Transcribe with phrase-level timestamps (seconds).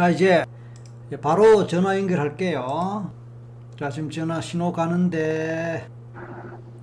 [0.00, 0.46] 자, 이제
[1.20, 3.10] 바로 전화 연결할게요.
[3.78, 5.86] 자, 지금 전화 신호 가는데,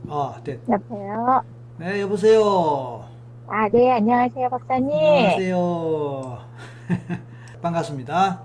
[0.08, 0.60] 아, 네.
[0.70, 1.44] 여보세요?
[1.80, 3.06] 네, 여보세요.
[3.48, 4.92] 아, 네, 안녕하세요, 박사님.
[4.92, 6.40] 안녕하세요.
[7.60, 8.44] 반갑습니다.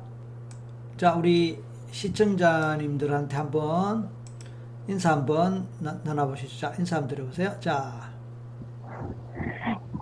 [0.97, 4.09] 자, 우리 시청자님들한테 한번
[4.89, 6.59] 인사 한번 나, 나눠보시죠.
[6.59, 7.61] 자, 인사 한번 드려보세요.
[7.61, 8.12] 자,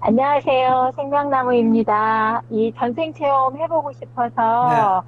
[0.02, 2.42] 안녕하세요, 생명나무입니다.
[2.48, 5.04] 이 전생 체험 해보고 싶어서,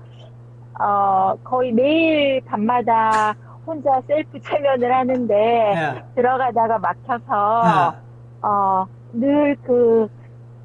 [0.78, 3.34] 어, 거의 매일 밤마다
[3.66, 6.04] 혼자 셀프 체면을 하는데, 네.
[6.14, 7.94] 들어가다가 막혀서,
[8.42, 10.08] 어, 늘 그,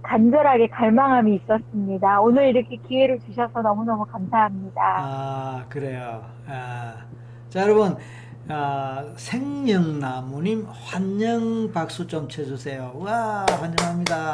[0.04, 2.20] 간절하게 갈망함이 있었습니다.
[2.22, 4.82] 오늘 이렇게 기회를 주셔서 너무너무 감사합니다.
[4.82, 6.22] 아, 그래요.
[6.48, 6.96] 아,
[7.50, 7.96] 자, 여러분,
[8.50, 12.94] 아, 생명나무님 환영 박수 좀 쳐주세요.
[12.96, 14.34] 와, 환영합니다.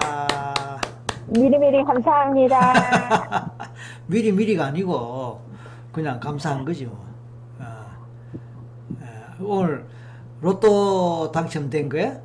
[1.28, 2.60] 미리미리 감사합니다.
[4.06, 5.42] 미리 미리가 아니고
[5.92, 7.04] 그냥 감사한 거지 뭐.
[7.60, 7.88] 아,
[9.02, 9.86] 아, 오늘
[10.42, 12.18] 로또 당첨된 거야?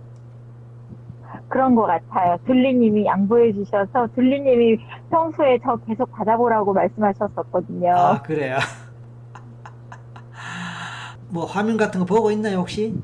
[1.48, 2.36] 그런 것 같아요.
[2.44, 4.76] 둘리님이 양보해 주셔서 둘리님이
[5.08, 7.94] 평소에 저 계속 받아보라고 말씀하셨었거든요.
[7.96, 8.58] 아, 그래요.
[11.30, 12.94] 뭐 화면 같은 거 보고 있나요 혹시?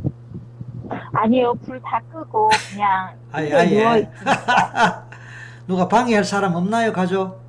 [1.15, 4.11] 아니요, 불 다 끄고 그냥 누워 아예.
[5.67, 7.41] 누가 방해할 사람 없나요 가족?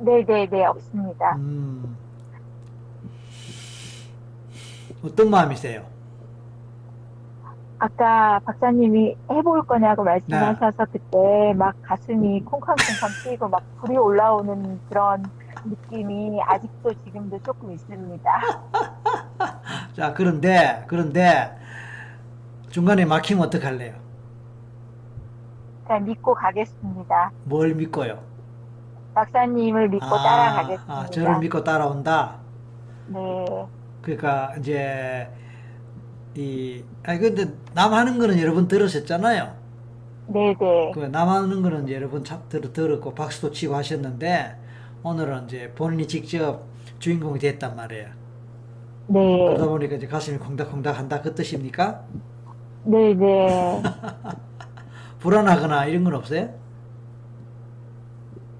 [0.00, 1.36] 네네네 없습니다.
[1.36, 1.96] 음.
[5.04, 5.84] 어떤 마음이세요?
[7.78, 10.92] 아까 박사님이 해볼 거냐고 말씀하셔서 네.
[10.92, 15.22] 그때 막 가슴이 콩쾅콩쾅 뛰고 막 불이 올라오는 그런
[15.64, 18.30] 느낌이 아직도 지금도 조금 있습니다.
[19.96, 21.56] 자, 그런데, 그런데,
[22.68, 23.94] 중간에 막히면 어떡할래요?
[25.86, 27.30] 그냥 믿고 가겠습니다.
[27.44, 28.22] 뭘 믿고요?
[29.14, 30.94] 박사님을 믿고 따라가겠습니다.
[30.94, 32.36] 아, 저를 믿고 따라온다?
[33.06, 33.46] 네.
[34.02, 35.30] 그러니까, 이제,
[36.34, 39.56] 이, 아니, 근데, 남 하는 거는 여러분 들으셨잖아요?
[40.26, 40.56] 네네.
[40.92, 44.60] 그, 남 하는 거는 여러분 참 들, 들었고, 박수도 치고 하셨는데,
[45.02, 46.64] 오늘은 이제 본인이 직접
[46.98, 48.25] 주인공이 됐단 말이에요.
[49.08, 49.44] 네.
[49.46, 52.02] 그러다 보니까 이제 가슴이 콩닥콩닥 한다, 그 뜻입니까?
[52.84, 53.82] 네 네.
[55.20, 56.48] 불안하거나 이런 건 없어요?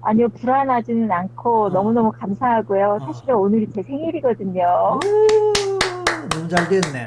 [0.01, 1.69] 아니요, 불안하지는 않고 어.
[1.69, 2.97] 너무너무 감사하고요.
[3.01, 3.05] 어.
[3.05, 4.63] 사실은 오늘이 제 생일이거든요.
[4.63, 4.99] 오,
[6.29, 7.03] 너무 잘 됐네.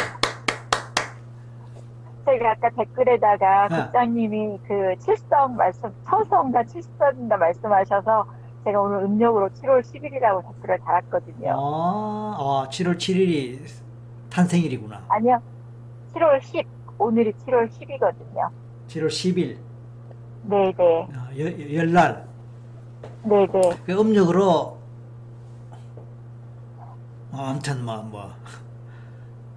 [2.26, 3.82] 제가 아까 댓글에다가 네.
[3.84, 8.26] 국장님이 그 칠성 말씀, 처성과 칠성인가 말씀하셔서
[8.65, 11.50] 제가 오늘 음력으로 7월 10일이라고 댓글을 달았거든요.
[11.53, 13.59] 아, 아, 7월 7일이
[14.31, 15.03] 탄생일이구나.
[15.09, 15.41] 아니요,
[16.15, 16.66] 7월 10,
[16.99, 18.50] 오늘이 7월 10이거든요.
[18.88, 19.56] 7월 10일,
[20.43, 22.26] 네네, 어, 여- 열날.
[23.25, 23.49] 네네.
[23.87, 24.78] 그 음력으로,
[27.32, 28.31] 어, 아무튼 뭐, 뭐.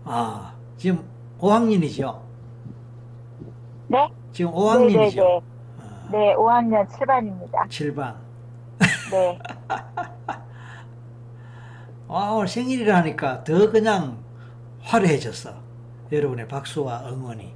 [0.05, 1.03] 아, 지금
[1.39, 2.19] 5학년이죠?
[3.87, 4.09] 네?
[4.31, 5.15] 지금 5학년이죠?
[5.17, 5.21] 네네네.
[5.21, 5.41] 어,
[6.11, 7.67] 네, 5학년 7반입니다.
[7.67, 8.22] 7반.
[9.13, 9.39] 네.
[12.09, 14.17] 아, 오늘 생일이라 하니까 더 그냥
[14.81, 15.53] 화려해졌어.
[16.11, 17.53] 여러분의 박수와 응원이.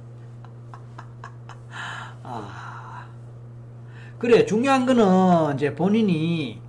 [2.22, 3.06] 아.
[4.18, 6.60] 그래, 중요한 거는 이제 본인이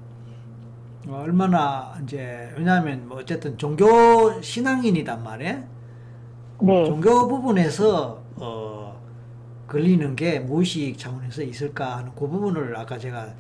[1.08, 5.64] 어, 얼마나 이제, 왜냐하면 뭐 어쨌든 종교 신앙인이단 말이야.
[6.62, 6.86] 네.
[6.86, 8.79] 종교 부분에서, 어,
[9.70, 13.34] 걸리는 게 무의식 차원에서 있을까 하는 그 부분을 아까 제가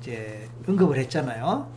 [0.00, 1.68] 이제 언급을 했잖아요.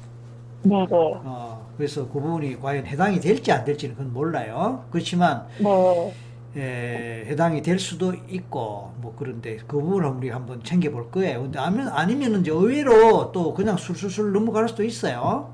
[0.63, 0.87] 네 네.
[0.91, 4.85] 어, 그래서 그 부분이 과연 해당이 될지 안 될지는 그건 몰라요.
[4.89, 6.13] 그렇지만, 네.
[6.55, 11.41] 에, 해당이 될 수도 있고, 뭐, 그런데 그 부분을 우리 한번 챙겨볼 거예요.
[11.43, 15.53] 근데 아니면, 아니면 이제 의외로 또 그냥 술술술 넘어갈 수도 있어요.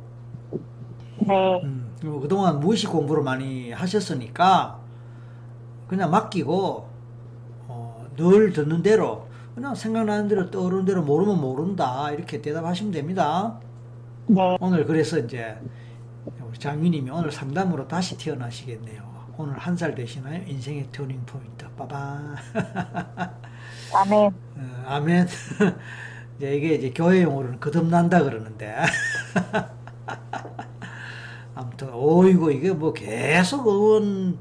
[1.19, 1.61] 네.
[1.63, 4.79] 음, 그동안 무의식 공부를 많이 하셨으니까,
[5.87, 6.88] 그냥 맡기고, 어,
[8.19, 12.11] 늘 듣는 대로, 그냥 생각나는 대로 떠오르는 대로 모르면 모른다.
[12.11, 13.59] 이렇게 대답하시면 됩니다.
[14.27, 14.57] 네.
[14.61, 15.57] 오늘 그래서 이제
[16.25, 19.09] 우리 장유님이 오늘 상담으로 다시 태어나시겠네요.
[19.37, 20.43] 오늘 한 살 되시나요?
[20.45, 21.65] 인생의 터닝 포인트.
[21.77, 22.35] 빠바.
[23.95, 24.13] 아멘.
[24.13, 24.31] 어,
[24.85, 25.27] 아멘.
[26.37, 28.75] 이제 이게 이제 교회 용어로는 거듭난다 그러는데.
[31.55, 34.39] 아무튼 오이고 이게 뭐 계속 응원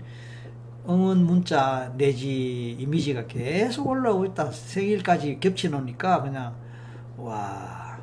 [0.89, 4.51] 응원 문자 내지 이미지가 계속 올라오고 있다.
[4.51, 6.55] 생일까지 겹쳐 놓으니까 그냥
[7.19, 7.99] 와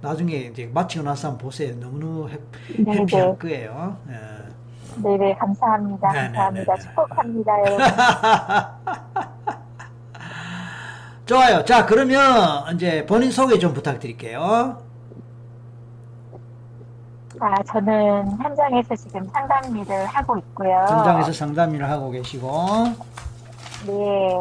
[0.00, 1.74] 나중에 이제 마치고 나서 한번 보세요.
[1.76, 2.38] 너무너무 해,
[2.78, 3.00] 네네.
[3.02, 3.96] 해피할 거예요.
[4.08, 5.02] 예.
[5.02, 5.34] 네네.
[5.34, 6.12] 감사합니다.
[6.12, 6.34] 네네네네.
[6.34, 6.76] 감사합니다.
[6.76, 7.84] 축복합니다, 여러분.
[11.26, 11.64] 좋아요.
[11.64, 14.87] 자, 그러면 이제 본인 소개 좀 부탁드릴게요.
[17.40, 20.84] 아, 저는 현장에서 지금 상담 일을 하고 있고요.
[20.88, 22.48] 현장에서 상담 일을 하고 계시고
[23.86, 24.36] 네,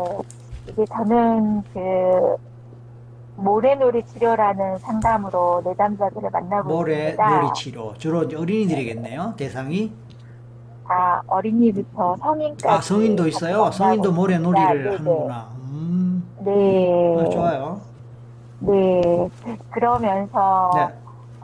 [0.67, 2.35] 이게 저는 그
[3.35, 7.29] 모래놀이 치료라는 상담으로 내담자들을 만나고 모래 있습니다.
[7.39, 9.35] 놀이 치료 주로 이제 어린이들이겠네요.
[9.37, 9.93] 대상이
[10.89, 12.67] 아, 어린이부터 성인까지.
[12.67, 13.71] 아 성인도 있어요.
[13.71, 14.61] 성인도 만나고 모래 있습니다.
[14.61, 14.97] 놀이를 네네.
[14.97, 15.49] 하는구나.
[15.69, 17.17] 음, 네.
[17.21, 17.81] 아, 좋아요.
[18.59, 19.29] 네.
[19.69, 20.93] 그러면서 네.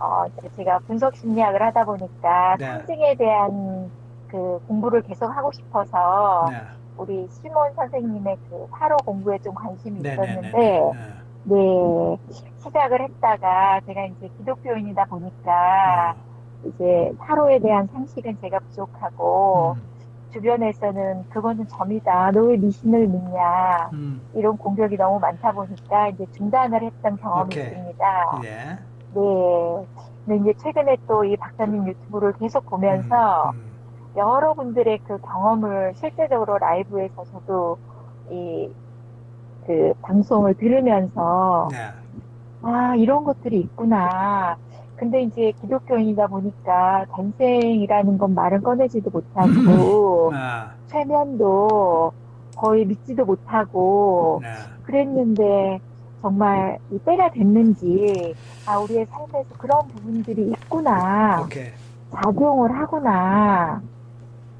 [0.04, 2.66] 어, 제가 분석 심리학을 하다 보니까 네.
[2.66, 3.90] 상징에 대한
[4.28, 6.58] 그 공부를 계속 하고 싶어서 네.
[6.98, 10.24] 우리 시몬 선생님의 그 타로 공부에 좀 관심이 네네네.
[10.24, 11.14] 있었는데 네.
[11.46, 12.18] 네
[12.60, 16.16] 시작을 했다가 제가 이제 기독교인이다 보니까
[16.66, 19.84] 이제 타로에 대한 상식은 제가 부족하고 음,
[20.32, 26.82] 주변에서는 그거는 점이다 너 왜 미신을 믿냐 음, 이런 공격이 너무 많다 보니까 이제 중단을
[26.84, 27.64] 했던 경험이 오케이.
[27.66, 28.40] 있습니다.
[28.42, 28.78] 네.
[29.22, 29.88] 네.
[30.26, 33.74] 근데 이제 최근에 또 이 박사님 유튜브를 계속 보면서 음, 음.
[34.18, 37.78] 여러분들의 그 경험을 실제적으로 라이브에서 저도
[38.32, 38.70] 이
[39.66, 41.78] 그 방송을 들으면서 네.
[42.64, 44.58] 아 이런 것들이 있구나.
[44.98, 52.12] 근데 이제 기독교인이다 보니까 댄생이라는 건 말은 꺼내지도 못하고 아, 최면도
[52.58, 54.50] 거의 믿지도 못하고 네.
[54.84, 55.80] 그랬는데
[56.24, 58.34] 정말 이 때가 됐는지
[58.66, 61.68] 아 우리의 삶에서 그런 부분들이 있구나 오케이.
[62.16, 63.82] 작용을 하구나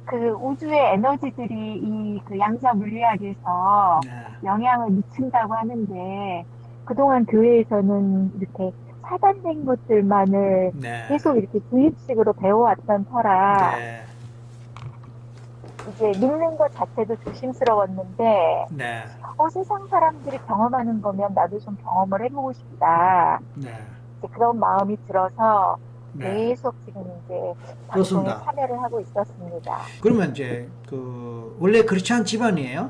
[0.06, 4.12] 그 우주의 에너지들이 이 그 양자 물리학에서 네.
[4.44, 6.46] 영향을 미친다고 하는데
[6.86, 8.72] 그동안 교회에서는 이렇게
[9.06, 11.06] 차단된 것들만을 네.
[11.08, 14.02] 계속 이렇게 주입식으로 배워왔던 터라 네.
[15.90, 19.04] 이제 믿는 것 자체도 조심스러웠는데 네.
[19.38, 23.40] 어, 세상 사람들이 경험하는 거면 나도 좀 경험을 해보고 싶다.
[23.56, 23.70] 네.
[24.20, 25.78] 이제 그런 마음이 들어서
[26.14, 26.48] 네.
[26.50, 27.54] 계속 지금 이제
[27.88, 28.30] 방송에.
[28.30, 29.78] 참여를 하고 있었습니다.
[30.02, 32.90] 그러면 이제 그 원래 크리스찬 집안이에요?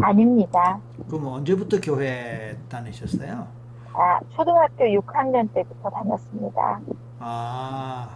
[0.00, 0.78] 아닙니다.
[1.08, 3.46] 그럼 언제부터 교회 다니셨어요?
[3.92, 6.80] 아, 초등학교 6학년 때부터 다녔습니다.
[7.20, 8.08] 아,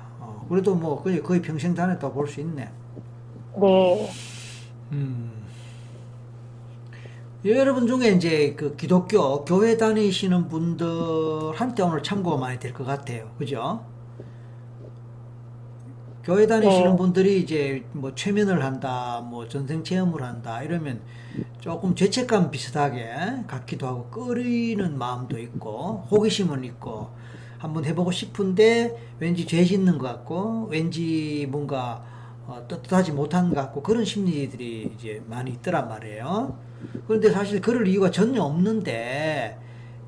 [0.49, 2.69] 어, 그래도 뭐 거의, 거의 평생 다녔다 볼 수 있네.
[3.61, 4.11] 네,
[4.93, 5.33] 음.
[7.45, 13.31] 여러분 중에 이제 그 기독교 교회 다니시는 분들한테 오늘 참고가 많이 될 것 같아요.
[13.39, 13.85] 그죠?
[16.25, 16.97] 교회 다니시는 네.
[16.97, 21.01] 분들이 이제 뭐 최면을 한다, 뭐 전생 체험을 한다 이러면
[21.61, 27.11] 조금 죄책감 비슷하게 같기도 하고 꺼리는 마음도 있고 호기심은 있고
[27.59, 32.05] 한번 해보고 싶은데 왠지 죄 짓는 것 같고 왠지 뭔가
[32.47, 36.57] 어, 떳떳하지 못한 것 같고 그런 심리들이 이제 많이 있더란 말이에요.
[37.07, 39.59] 그런데 사실 그럴 이유가 전혀 없는데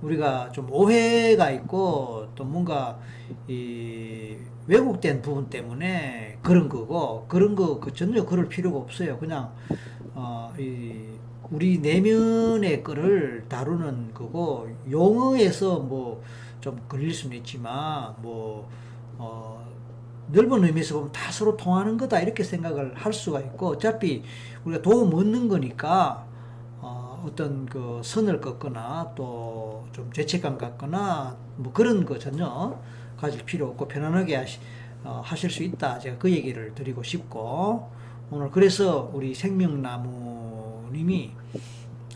[0.01, 2.99] 우리가 좀 오해가 있고 또 뭔가
[3.47, 4.37] 이
[4.67, 9.19] 왜곡된 부분 때문에 그런 거고 그런 거그 전혀 그럴 필요가 없어요.
[9.19, 9.53] 그냥
[10.15, 10.95] 어, 이
[11.51, 16.23] 우리 내면의 거를 다루는 거고 용어에서 뭐
[16.61, 18.69] 좀 걸릴 수는 있지만 뭐
[19.19, 19.65] 어,
[20.29, 24.23] 넓은 의미에서 보면 다 서로 통하는 거다 이렇게 생각을 할 수가 있고 어차피
[24.65, 26.27] 우리가 도움 얻는 거니까
[26.81, 32.79] 어, 어떤 그 선을 긋거나 또 좀 죄책감 갖거나 뭐 그런 거 전혀
[33.17, 34.59] 가질 필요 없고 편안하게 하시,
[35.05, 35.99] 어, 하실 수 있다.
[35.99, 37.91] 제가 그 얘기를 드리고 싶고.
[38.31, 41.33] 오늘 그래서 우리 생명나무님이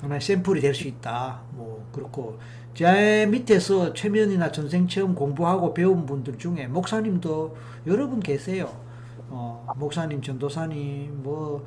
[0.01, 1.41] 하나의 샘플이 될 수 있다.
[1.53, 2.39] 뭐 그렇고
[2.75, 8.85] 제 밑에서 최면이나 전생체험 공부하고 배운 분들 중에 목사님도 여러 분 계세요.
[9.31, 11.65] 어, 목사님, 전도사님, 뭐,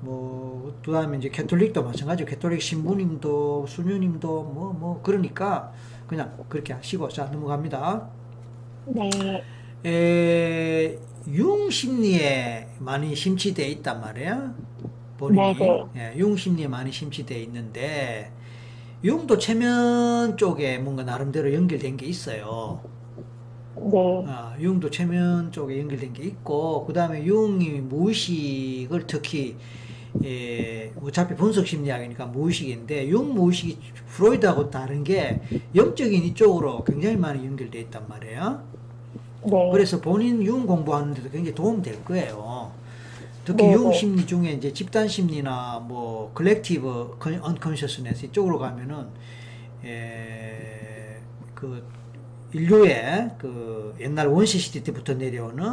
[0.00, 5.72] 뭐, 그 다음에 이제 캐톨릭도 마찬가지고, 캐톨릭 신부님도, 수녀님도, 뭐, 뭐, 그러니까,
[6.06, 8.08] 그냥 그렇게 하시고, 자, 넘어갑니다.
[8.86, 9.44] 네,
[9.86, 14.54] 에, 융심리에 많이 심취되어 있단 말이에요.
[15.18, 15.54] 본인이.
[15.54, 16.12] 네 네.
[16.14, 18.32] 예, 융심리에 많이 심취되어 있는데,
[19.04, 22.80] 융도 체면 쪽에 뭔가 나름대로 연결된 게 있어요.
[23.74, 29.58] 네, 아, 융도 체면 쪽에 연결된 게 있고, 그 다음에 융이 무의식을 특히,
[30.24, 35.42] 예, 어차피 분석 심리학이니까 무의식인데, 융 무의식이 프로이드하고 다른 게
[35.74, 38.64] 영적인 이쪽으로 굉장히 많이 연결되어 있단 말이에요.
[39.42, 42.78] 네, 그래서 본인 융 공부하는데도 굉장히 도움이 될 거예요.
[43.44, 43.94] 특히 네, 융 네.
[43.94, 49.08] 심리 중에 이제 집단 심리나 뭐 collective unconsciousness 이쪽으로 가면은
[49.84, 51.20] 에,
[51.54, 51.86] 그
[52.52, 55.64] 인류의 그 옛날 원시 시대 때부터 내려오는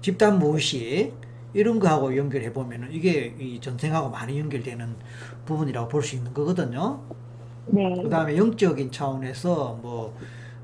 [0.00, 1.14] 집단 무의식
[1.54, 4.96] 이런 거하고 연결해 보면은 이게 이 전생하고 많이 연결되는
[5.46, 7.02] 부분이라고 볼 수 있는 거거든요.
[7.66, 10.16] 네, 그 다음에 영적인 차원에서 뭐,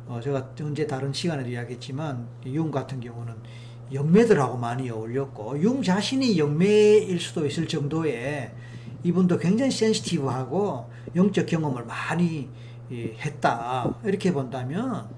[0.07, 3.35] 어, 제가 언제 다른 시간에도 이야기했지만 융 같은 경우는
[3.93, 8.53] 영매들하고 많이 어울렸고 융 자신이 영매일 수도 있을 정도의
[9.03, 12.49] 이분도 굉장히 센시티브하고 영적 경험을 많이
[12.93, 15.09] 예, 했다 이렇게 본다면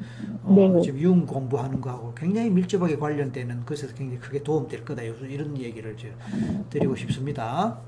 [0.43, 0.83] 어, 네.
[0.83, 6.09] 지금 융 공부하는 거하고 굉장히 밀접하게 관련되는 것에서 굉장히 크게 도움될 거다 이런 얘기를 저
[6.69, 7.79] 드리고 싶습니다.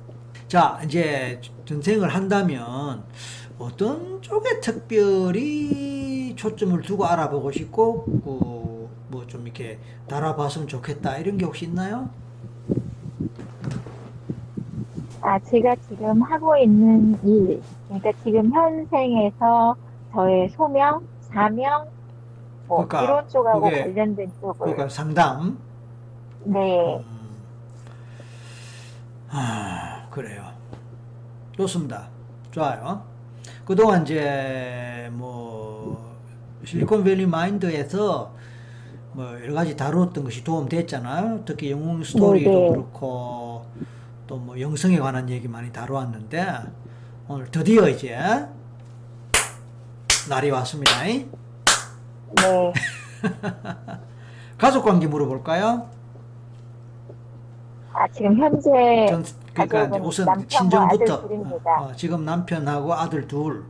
[0.48, 3.04] 자 이제 전생을 한다면
[3.58, 8.73] 어떤 쪽에 특별히 초점을 두고 알아보고 싶고
[9.14, 9.78] 뭐 좀 이렇게
[10.08, 12.08] 달아봤으면 좋겠다 이런 게 혹시 있나요?
[15.20, 19.74] 아, 제가 지금 하고 있는 일, 그러니까 지금 현생에서
[20.12, 21.86] 저의 소명, 사명,
[22.66, 25.58] 뭐 그러니까 이런 쪽하고 그게- 관련된 쪽을 그러니까 상담.
[26.44, 27.04] 네, 음.
[29.30, 30.44] 아 그래요.
[31.56, 32.08] 좋습니다.
[32.50, 33.02] 좋아요.
[33.64, 36.14] 그동안 이제 뭐
[36.64, 38.30] 실리콘밸리 마인드에서
[39.14, 41.42] 뭐 여러 가지 다루었던 것이 도움됐잖아요.
[41.44, 42.68] 특히 영웅 스토리도 네, 네.
[42.70, 43.64] 그렇고
[44.26, 46.44] 또 뭐 영성에 관한 얘기 많이 다루었는데
[47.28, 48.16] 오늘 드디어 이제
[50.28, 51.02] 날이 왔습니다.
[51.02, 51.28] 네,
[54.58, 55.88] 가족 관계 물어볼까요?
[57.92, 61.14] 아, 지금 현재 전, 그러니까 우선 친정부터.
[61.14, 63.64] 어, 어, 지금 남편하고 아들 둘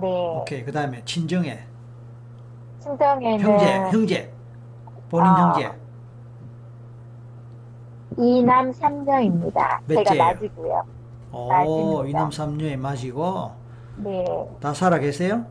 [0.00, 1.58] 네, 오케이 그 다음에 친정에
[2.80, 4.32] 친정에는 형제 형제
[5.12, 5.70] 본인 아, 형제
[8.16, 9.82] 이남 삼녀입니다.
[9.86, 10.24] 제가 몇째예요?
[10.24, 10.82] 맞이고요.
[11.32, 12.08] 오 맞습니다.
[12.08, 13.50] 이남 삼녀에 마시고
[13.98, 14.24] 네,
[14.60, 15.44] 다 살아 계세요?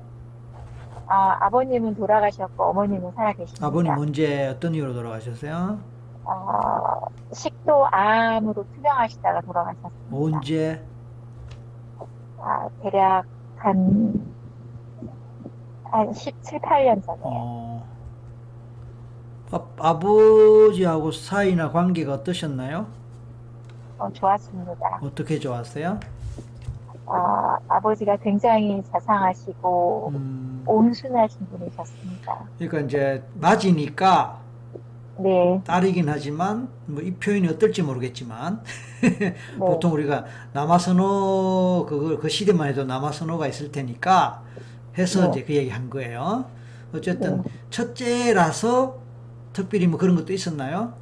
[1.05, 3.67] 아, 아버님은 돌아가셨고 어머님은 살아 계십니다.
[3.67, 5.77] 아버님 언제 어떤 이유로 돌아가셨어요?
[6.23, 9.93] 어, 식도암으로 투병하시다가 돌아가셨습니다.
[10.11, 10.83] 언제?
[12.39, 13.25] 아, 대략
[13.57, 14.25] 한,
[15.83, 17.19] 한 17, 8년 전에.
[17.23, 17.90] 어,
[19.51, 22.87] 아, 아버지하고 사이나 관계가 어떠셨나요?
[23.97, 24.99] 어, 좋았습니다.
[25.01, 25.99] 어떻게 좋았어요?
[27.05, 32.49] 아, 아버지가 굉장히 자상하시고 음, 온순하신 분이셨습니다.
[32.57, 34.39] 그러니까 이제 맞이니까
[35.17, 38.63] 네, 딸이긴 하지만 뭐 이 표현이 어떨지 모르겠지만
[39.19, 44.41] 네, 보통 우리가 남아선호 그걸 그 시대만 해도 남아선호가 있을 테니까
[44.97, 45.29] 해서 네.
[45.31, 46.45] 이제 그 얘기 한 거예요.
[46.95, 47.49] 어쨌든 네.
[47.69, 49.00] 첫째라서
[49.53, 50.93] 특별히 뭐 그런 것도 있었나요?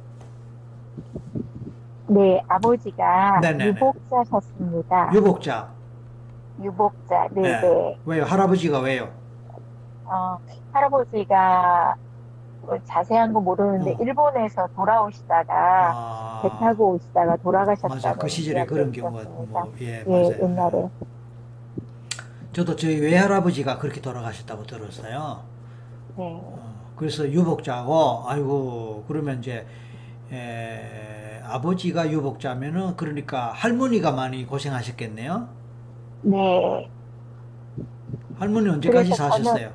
[2.08, 3.66] 네, 아버지가 네네네.
[3.68, 5.12] 유복자셨습니다.
[5.14, 5.68] 유복자.
[6.60, 7.60] 유복자, 네, 네.
[7.60, 7.98] 네.
[8.04, 8.24] 왜요?
[8.24, 9.08] 할아버지가 왜요?
[10.04, 10.36] 어,
[10.72, 11.94] 할아버지가
[12.62, 13.96] 뭐 자세한 거 모르는데 어.
[14.00, 18.14] 일본에서 돌아오시다가 아, 배 타고 오시다가 돌아가셨다는 맞아.
[18.14, 19.60] 그 시절에 그런 경우가 있었습니다.
[19.60, 20.38] 뭐, 예, 예.
[20.42, 20.88] 옛날에.
[22.52, 25.44] 저도 저희 외할아버지가 그렇게 돌아가셨다고 들었어요.
[26.16, 26.42] 네.
[27.00, 29.66] 어, 그래서 유복자고, 아이고, 그러면 이제,
[30.30, 35.48] 에, 아버지가 유복자면은, 그러니까 할머니가 많이 고생하셨겠네요?
[36.22, 36.90] 네.
[38.38, 39.70] 할머니 언제까지 사셨어요?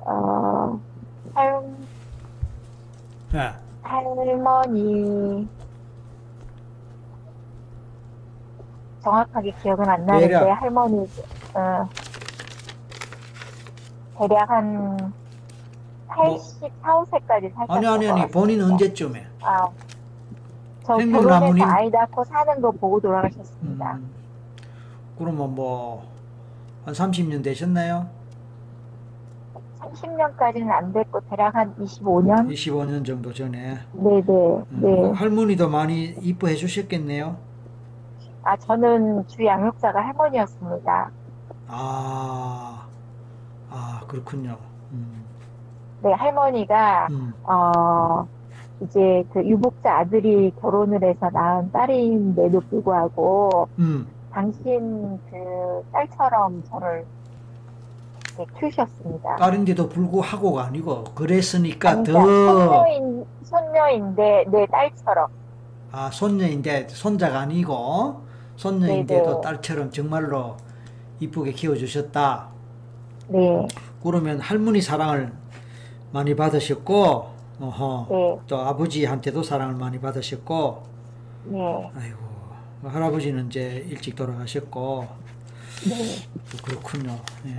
[0.00, 0.80] 어,
[1.34, 1.62] 할,
[3.34, 3.52] 예.
[3.82, 5.46] 할머니,
[9.02, 10.62] 정확하게 기억은 안 나는데, 대략.
[10.62, 11.08] 할머니,
[11.54, 11.88] 어,
[14.18, 15.12] 대략 한
[16.08, 18.30] 84, 5세까지 사셨던 아니, 아니, 것 아니.
[18.30, 19.26] 본인 언제쯤에?
[19.42, 19.68] 아,
[20.84, 21.64] 저 행군 결혼해서 가문인?
[21.64, 23.94] 아이 낳고 사는 거 보고 돌아가셨습니다.
[23.94, 24.10] 음,
[25.18, 26.06] 그러면 뭐,
[26.84, 28.08] 한 30년 되셨나요?
[29.80, 32.48] 30년까지는 안 됐고, 대략 한 25년?
[32.48, 33.78] 25년 정도 전에.
[33.92, 35.10] 네네, 음, 네.
[35.12, 37.36] 할머니도 많이 이뻐해 주셨겠네요?
[38.42, 41.10] 아, 저는 주 양육자가 할머니였습니다.
[41.68, 42.86] 아,
[43.70, 44.56] 아, 그렇군요.
[46.06, 48.26] 음, 네, 할머니가, 음, 어,
[48.80, 54.06] 이제 그 유복자 아들이 결혼을 해서 낳은 딸인데도 불구하고, 음.
[54.32, 57.04] 당신 그 딸처럼 저를
[58.36, 59.36] 이렇게 키우셨습니다.
[59.36, 65.28] 딸인데도 불구하고가 아니고, 그랬으니까 아니, 더, 손녀인, 손녀인데, 내 딸처럼.
[65.92, 68.20] 아, 손녀인데, 손자가 아니고,
[68.56, 69.40] 손녀인데도 네네.
[69.40, 70.56] 딸처럼 정말로
[71.20, 72.48] 이쁘게 키워주셨다.
[73.28, 73.66] 네,
[74.02, 75.32] 그러면 할머니 사랑을
[76.12, 80.82] 많이 받으셨고, 어허, 네, 또 아버지한테도 사랑을 많이 받으셨고,
[81.46, 82.18] 네, 아이고,
[82.84, 85.06] 할아버지는 이제 일찍 돌아가셨고,
[85.88, 85.94] 네.
[86.50, 87.18] 또 그렇군요.
[87.46, 87.56] 예.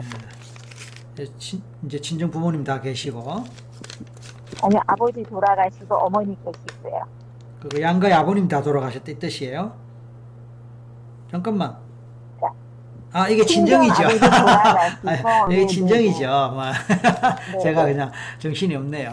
[1.13, 3.21] 이제 친, 이제 친정 부모님 다 계시고,
[4.63, 7.01] 아니, 아버지 돌아가시고 어머니 계시고요.
[7.59, 9.75] 그 양가의 아버님 다 돌아가셨다 이 뜻이에요?
[11.31, 11.86] 잠깐만.
[13.13, 14.19] 아, 이게 친정 친정이죠.
[14.19, 16.19] 돌아가시고, 아, 이게 네, 친정이죠.
[16.19, 16.63] 네, 뭐.
[17.53, 17.93] 네, 제가 네.
[17.93, 19.11] 그냥 정신이 없네요.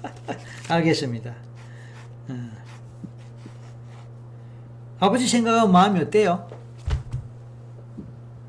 [0.68, 1.32] 알겠습니다.
[2.30, 2.52] 음.
[5.00, 6.46] 아버지 생각하면 마음이 어때요?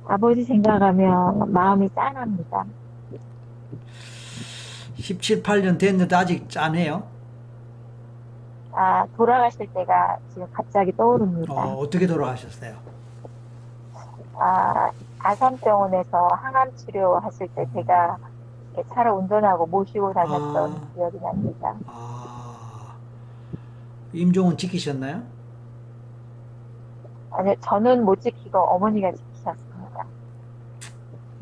[0.06, 2.66] 아버지 생각하면 마음이 짠합니다.
[5.00, 7.04] 17, 8년 됐는데 아직 짠해요?
[8.72, 11.54] 아, 돌아가실 때가 지금 갑자기 떠오릅니다.
[11.54, 12.97] 어, 어떻게 돌아가셨어요?
[14.40, 18.18] 아, 아산병원에서 항암 치료하실 때 제가
[18.94, 20.94] 차를 운전하고 모시고 다녔던 아.
[20.94, 21.76] 기억이 납니다.
[21.88, 22.96] 아,
[24.14, 25.24] 임종은 지키셨나요?
[27.32, 30.06] 아니, 저는 못 지키고 어머니가 지키셨습니다.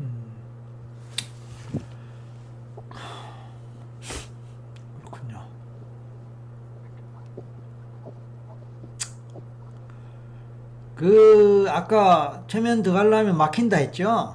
[0.00, 0.32] 음.
[5.00, 5.40] 그렇군요.
[10.96, 14.34] 그 아까 최면 들어가려면 막힌다 했죠?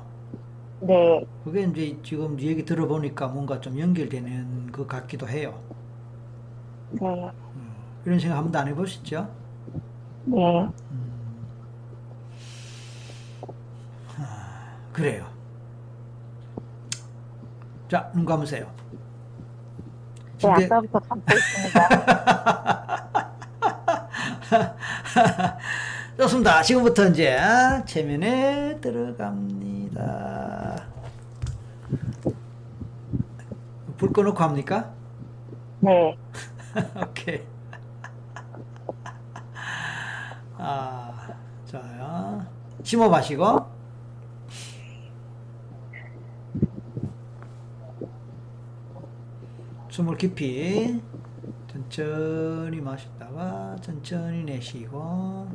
[0.82, 5.60] 네, 그게 이제 지금 얘기 들어보니까 뭔가 좀 연결되는 것 같기도 해요.
[6.92, 7.08] 네,
[7.56, 7.72] 음,
[8.06, 9.28] 이런 생각 한 번도 안 해보셨죠?
[10.26, 10.70] 네.
[10.92, 11.12] 음.
[14.20, 15.26] 아, 그래요.
[17.90, 18.72] 자, 눈 감으세요.
[20.40, 21.90] 네, 근데- 아까부터 감고 있습니다.
[26.18, 26.62] 좋습니다.
[26.62, 27.38] 지금부터 이제
[27.86, 30.86] 체면에 들어갑니다.
[33.98, 34.94] 불 꺼놓고 합니까?
[35.80, 36.18] 네,
[37.02, 37.42] 오케이.
[40.58, 41.30] 아,
[41.66, 42.46] 자요.
[42.84, 43.66] 심호 마시고.
[49.90, 51.02] 숨을 깊이
[51.68, 55.48] 천천히 마셨다가 천천히 내쉬고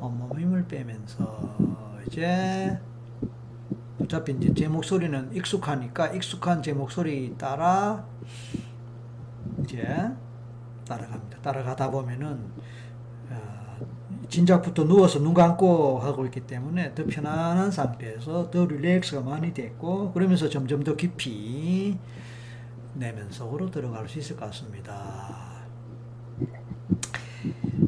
[0.00, 1.56] 온몸 힘을 빼면서
[2.06, 2.78] 이제
[4.00, 8.04] 어차피 이제 제 목소리는 익숙하니까 익숙한 제 목소리 따라
[9.62, 9.84] 이제
[10.86, 11.38] 따라갑니다.
[11.42, 12.40] 따라가다 보면은
[13.30, 13.76] 어,
[14.28, 20.48] 진작부터 누워서 눈 감고 하고 있기 때문에 더 편안한 상태에서 더 릴렉스가 많이 됐고 그러면서
[20.48, 21.98] 점점 더 깊이
[22.94, 25.48] 내면 속으로 들어갈 수 있을 것 같습니다.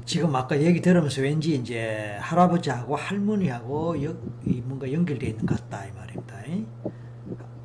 [0.05, 5.87] 지금 아까 얘기 들으면서 왠지 이제 할아버지하고 할머니하고 여, 이 뭔가 연결되어 있는 것 같다
[5.87, 6.37] 이 말입니다.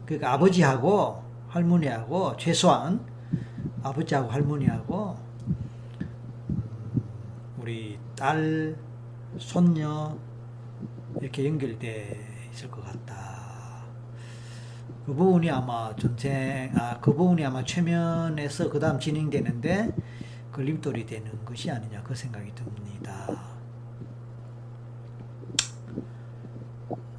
[0.05, 2.99] 그러니까 아버지하고 할머니하고 최소한
[3.81, 5.17] 아버지하고 할머니하고
[6.49, 7.03] 음,
[7.59, 8.75] 우리 딸,
[9.37, 10.17] 손녀
[11.21, 13.83] 이렇게 연결돼 있을 것 같다.
[15.05, 19.93] 그 부분이 아마 전쟁, 아, 그 부분이 아마 최면에서 그 다음 진행되는데
[20.55, 23.27] 걸림돌이 되는 것이 아니냐 그 생각이 듭니다.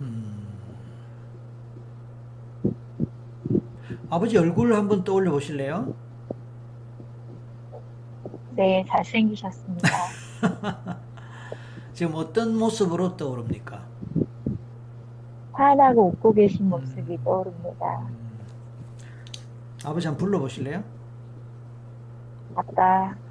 [0.01, 0.49] 음.
[4.09, 5.94] 아버지 얼굴 한번 떠올려 보실래요?
[8.53, 9.88] 네, 잘생기셨습니다.
[11.92, 13.85] 지금 어떤 모습으로 떠오릅니까?
[15.53, 17.99] 환하고 웃고 계신 모습이 떠오릅니다.
[18.09, 18.38] 음.
[19.85, 20.83] 아버지 한번 불러 보실래요?
[22.55, 23.25] 아빠, 음.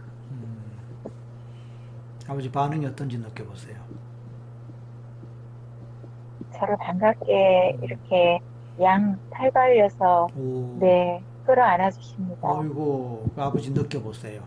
[2.27, 3.77] 아버지 반응이 어떤지 느껴보세요.
[6.53, 8.39] 저를 반갑게 이렇게
[8.81, 10.77] 양 탈발려서 오.
[10.79, 12.51] 네, 끌어안아 주십니다.
[12.51, 14.41] 어이구, 그 아버지 느껴보세요.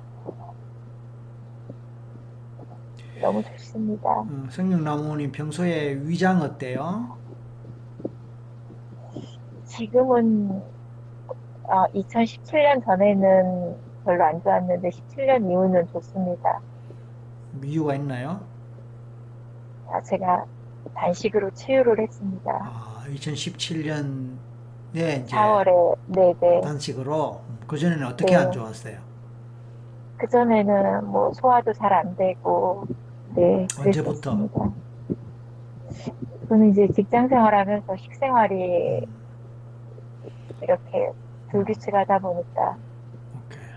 [3.20, 4.22] 너무 좋습니다.
[4.22, 7.16] 음, 생명나무님 평소에 위장 어때요?
[9.64, 10.62] 지금은
[11.64, 16.60] 어, 2017년 전에는 별로 안 좋았는데 17년 이후는 좋습니다.
[17.64, 18.46] 이유가 있나요?
[19.86, 20.46] 아, 제가
[20.94, 22.50] 단식으로 치유를 했습니다.
[22.62, 24.38] 아, 2017년에
[25.24, 26.60] 이제 4월에 네네.
[26.60, 28.36] 단식으로 그 전에는 어떻게 네.
[28.36, 29.00] 안 좋았어요?
[30.16, 32.84] 그 전에는 뭐 소화도 잘 안 되고
[33.34, 34.30] 네 언제부터?
[34.30, 34.74] 그랬었습니다.
[36.48, 39.22] 저는 이제 직장 생활하면서 식생활이 음,
[40.60, 41.12] 이렇게
[41.50, 42.78] 불규칙하다 보니까
[43.34, 43.68] 오케이.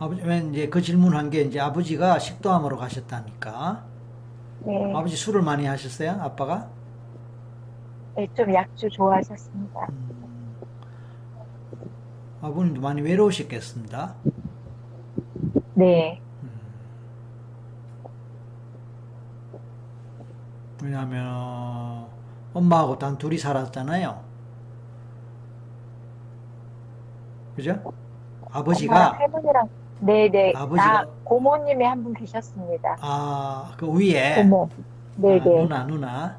[0.00, 3.84] 아버지, 왜 이제 그 질문한 게 이제 아버지가 식도암으로 가셨다니까.
[4.60, 6.12] 네, 아버지 술을 많이 하셨어요?
[6.22, 6.70] 아빠가?
[8.16, 9.86] 네, 좀 약주 좋아하셨습니다.
[9.90, 10.56] 음,
[12.40, 14.14] 아버님도 많이 외로우셨겠습니다.
[15.74, 16.60] 네, 음.
[20.82, 22.06] 왜냐하면
[22.54, 24.18] 엄마하고 단 둘이 살았잖아요.
[27.54, 27.92] 그죠?
[28.50, 29.68] 아버지가 할머니랑
[30.00, 32.96] 네네 아버지가- 아 고모님이 한 분 계셨습니다.
[33.00, 34.68] 아, 그 위에 고모
[35.16, 35.62] 네, 아, 네.
[35.62, 36.38] 누나, 누나.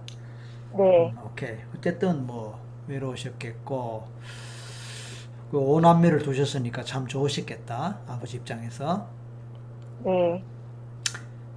[0.77, 1.57] 네, 음, 오케이.
[1.77, 4.03] 어쨌든 뭐 외로우셨겠고
[5.51, 7.97] 그 오남매를 두셨으니까 참 좋으셨겠다.
[8.07, 9.05] 아버지 입장에서.
[10.03, 10.43] 네,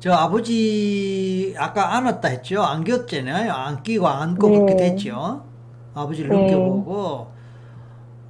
[0.00, 2.62] 저 아버지 아까 안았다 했죠?
[2.62, 3.50] 안겼잖아요.
[3.52, 4.54] 안 끼고 안고 네.
[4.58, 5.44] 그렇게 됐죠.
[5.94, 6.44] 아버지를 네.
[6.46, 7.28] 느껴보고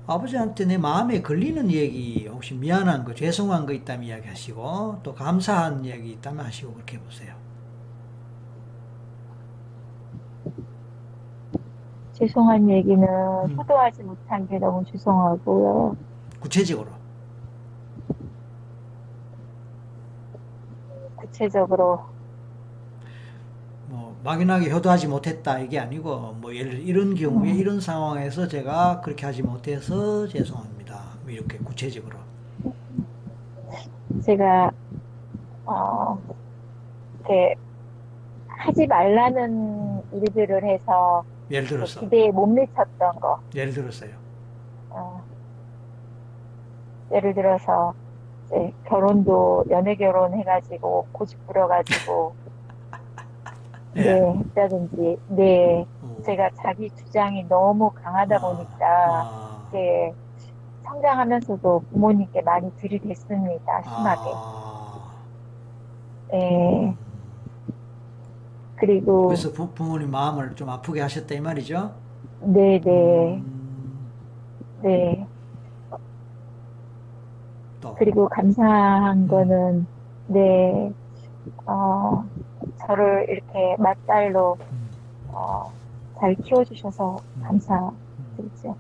[0.07, 6.11] 아버지한테 내 마음에 걸리는 얘기 혹시 미안한 거 죄송한 거 있다면 이야기하시고 또 감사한 얘기
[6.13, 7.35] 있다면 하시고 그렇게 해보세요.
[12.13, 13.57] 죄송한 얘기는 음.
[13.57, 15.97] 효도하지 못한 게 너무 죄송하고요.
[16.39, 16.91] 구체적으로.
[21.17, 22.14] 구체적으로, 뭐
[24.25, 27.57] 막연하게 효도하지 못했다 이게 아니고 뭐 예를 이런 경우에 음.
[27.57, 30.99] 이런 상황에서 제가 그렇게 하지 못해서 죄송합니다.
[31.23, 32.17] 뭐 이렇게 구체적으로.
[34.25, 34.71] 제가,
[35.67, 36.19] 어,
[37.19, 37.55] 이렇게,
[38.47, 43.41] 하지 말라는 일들을 해서 예를 그 들어서 기대에 못 미쳤던 거.
[43.55, 44.11] 예를 들었어요.
[44.89, 45.23] 어,
[47.13, 47.93] 예를 들어서
[48.87, 52.44] 결혼도 연애 결혼 해가지고 고집 부려가지고 예.
[53.95, 55.19] 네 했다든지.
[55.29, 55.87] 네.
[56.03, 56.17] 어.
[56.25, 60.13] 제가 자기 주장이 너무 강하다 보니까 아, 네
[60.85, 64.31] 성장하면서도 부모님께 많이 들이댔습니다 심하게.
[64.35, 65.13] 아.
[66.33, 66.97] 네
[68.77, 71.95] 그리고 그래서 부, 부모님 마음을 좀 아프게 하셨다 이 말이죠.
[72.41, 73.37] 네네.
[73.37, 74.11] 음,
[74.83, 75.27] 네.
[77.81, 77.95] 또.
[77.95, 79.29] 그리고 감사한 음.
[79.29, 79.87] 거는
[80.27, 80.93] 네.
[81.67, 82.25] 어,
[82.87, 84.91] 저를 이렇게 맏딸로 음,
[85.29, 85.73] 어,
[86.21, 87.43] 잘 키워주셔서 음.
[87.43, 88.77] 감사드리죠.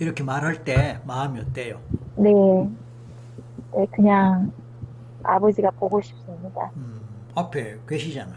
[0.00, 1.80] 이렇게 말할 때 마음이 어때요?
[2.16, 2.30] 네,
[3.74, 4.52] 네, 그냥
[5.24, 6.70] 아버지가 보고 싶습니다.
[6.76, 7.00] 음,
[7.34, 8.32] 앞에 계시잖아.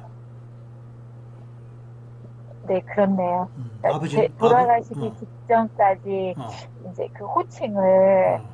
[2.67, 3.47] 네, 그렇네요.
[3.57, 6.47] 음, 그러니까 아버지 제- 돌아가시기 아버- 어, 직전까지 어,
[6.91, 8.49] 이제 그 호칭을 어.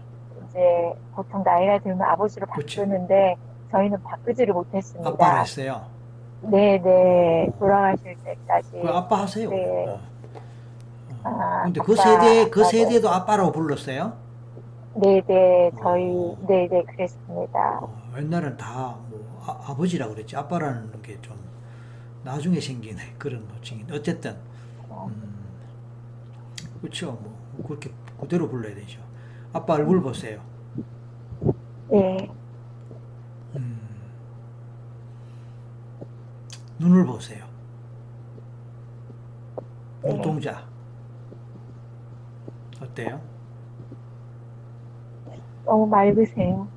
[0.49, 2.77] 이제 보통 나이가 들면 아버지로 그치.
[2.77, 3.35] 바꾸는데
[3.71, 5.09] 저희는 바꾸지를 못했습니다.
[5.09, 5.85] 아빠를 했어요.
[6.41, 8.71] 네, 네, 돌아가실 때까지.
[8.81, 9.49] 그 아빠 하세요.
[9.49, 9.85] 네.
[9.87, 9.93] 어.
[11.23, 11.29] 어.
[11.29, 14.13] 아, 근데 그 아빠, 세대 그 세대도 아빠라고 불렀어요.
[14.95, 16.37] 네, 네, 저희, 어.
[16.47, 17.79] 네, 네, 그랬습니다.
[17.81, 20.35] 어, 옛날엔 다 뭐 아, 버지라 그랬지.
[20.35, 21.37] 아빠라는 게 좀
[22.23, 23.85] 나중에 생긴 그런 호칭이.
[23.91, 24.35] 어쨌든
[24.89, 25.45] 어, 음,
[26.81, 27.11] 그렇죠.
[27.21, 27.35] 뭐
[27.67, 28.99] 그렇게 그대로 불러야 되죠.
[29.53, 30.41] 아빠 얼굴 보세요.
[31.89, 32.29] 네,
[33.55, 33.79] 음,
[36.79, 37.45] 눈을 보세요.
[40.03, 40.13] 네.
[40.13, 40.63] 눈동자
[42.81, 43.19] 어때요?
[45.65, 46.67] 너무 맑으세요.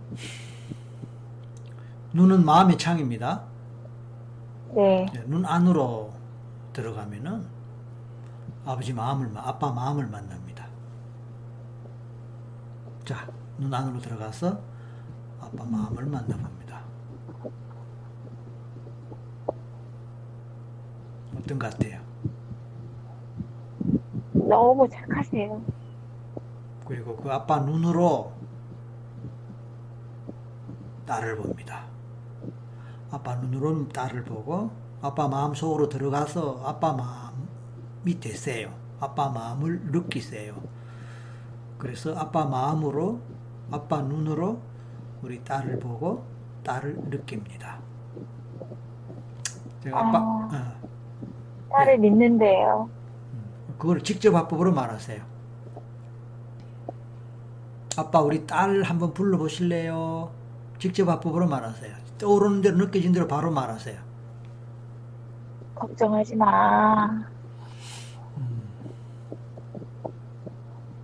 [2.12, 3.44] 눈은 마음의 창입니다.
[4.74, 6.12] 네, 예, 눈 안으로
[6.72, 7.44] 들어가면은
[8.64, 10.66] 아버지 마음을 마- 아빠 마음을 만납니다.
[13.04, 14.60] 자, 눈 안으로 들어가서
[15.40, 16.59] 아빠 마음을 만나봅니다.
[21.40, 22.00] 어떤 것 같아요?
[24.32, 25.62] 너무 착하세요.
[26.86, 28.32] 그리고 그 아빠 눈으로
[31.06, 31.84] 딸을 봅니다.
[33.10, 34.70] 아빠 눈으로는 딸을 보고
[35.02, 38.72] 아빠 마음 속으로 들어가서 아빠 마음이 되세요.
[39.00, 40.60] 아빠 마음을 느끼세요.
[41.78, 43.20] 그래서 아빠 마음으로
[43.70, 44.60] 아빠 눈으로
[45.22, 46.24] 우리 딸을 보고
[46.64, 47.78] 딸을 느낍니다.
[49.82, 50.79] 제가 아빠 아.
[50.79, 50.79] 어,
[51.70, 52.90] 딸을 믿는데요.
[53.78, 55.22] 그걸 직접 합법으로 말하세요.
[57.96, 60.30] 아빠 우리 딸 한번 불러보실래요?
[60.78, 61.94] 직접 합법으로 말하세요.
[62.18, 63.98] 떠오르는 대로 느껴진 대로 바로 말하세요.
[65.74, 67.06] 걱정하지 마.
[68.36, 68.62] 음,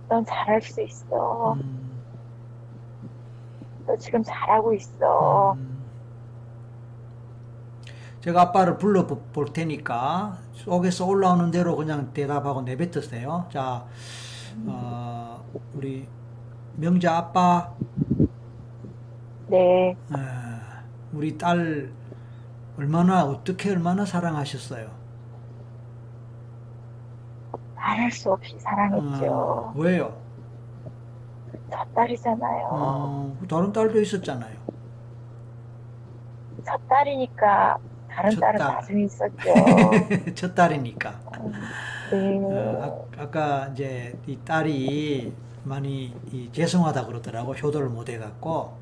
[0.07, 1.53] 넌 잘할 수 있어.
[1.53, 2.01] 음,
[3.87, 5.53] 너 지금 잘하고 있어.
[5.53, 5.76] 음.
[8.21, 13.47] 제가 아빠를 불러 볼 테니까 속에서 올라오는 대로 그냥 대답하고 내뱉으세요.
[13.51, 13.85] 자,
[14.65, 16.07] 어, 우리
[16.75, 17.73] 명자 아빠,
[19.47, 19.95] 네, 에,
[21.13, 21.91] 우리 딸
[22.77, 24.89] 얼마나 어떻게 얼마나 사랑하셨어요?
[27.75, 29.25] 말할 수 없이 사랑했죠.
[29.31, 30.17] 어, 왜요?
[31.71, 32.67] 저 딸이잖아요.
[32.71, 34.57] 어, 다른 딸도 있었잖아요.
[36.65, 37.77] 저 딸이니까
[38.17, 38.67] 다른 첫 딸은 딸.
[38.67, 39.53] 나중에 있었죠.
[40.35, 41.21] 첫 딸이니까.
[42.11, 48.81] 네, 어, 아, 아까 이제 이 딸이 많이 이 죄송하다 그러더라고 효도를 못 해갖고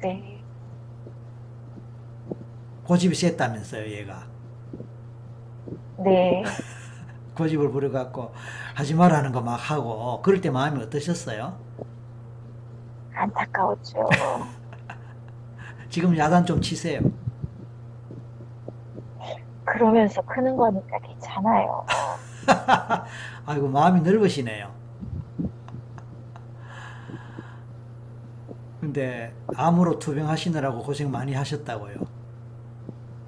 [0.00, 0.44] 네,
[2.84, 4.26] 고집이 셌다면서요, 얘가.
[5.98, 6.42] 네.
[7.36, 8.32] 고집을 부려갖고
[8.74, 11.58] 하지 말라는 거 막 하고 그럴 때 마음이 어떠셨어요?
[13.14, 14.08] 안타까웠죠.
[15.88, 17.00] 지금 야단 좀 치세요.
[19.64, 21.84] 그러면서 크는 거니까 괜찮아요.
[23.46, 24.72] 아이고 마음이 넓으시네요.
[28.80, 31.96] 근데 암으로 투병하시느라고 고생 많이 하셨다고요.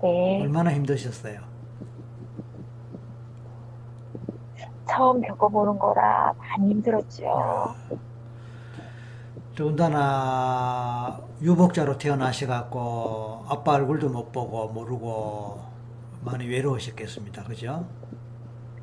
[0.03, 0.40] 네.
[0.42, 1.40] 얼마나 힘드셨어요?
[4.88, 7.75] 처음 겪어보는 거라 많이 힘들었죠.
[9.61, 15.61] 더군다나 유복자로 태어나셔갖고 아빠 얼굴도 못 보고 모르고
[16.25, 17.44] 많이 외로우셨겠습니다.
[17.44, 17.87] 그죠?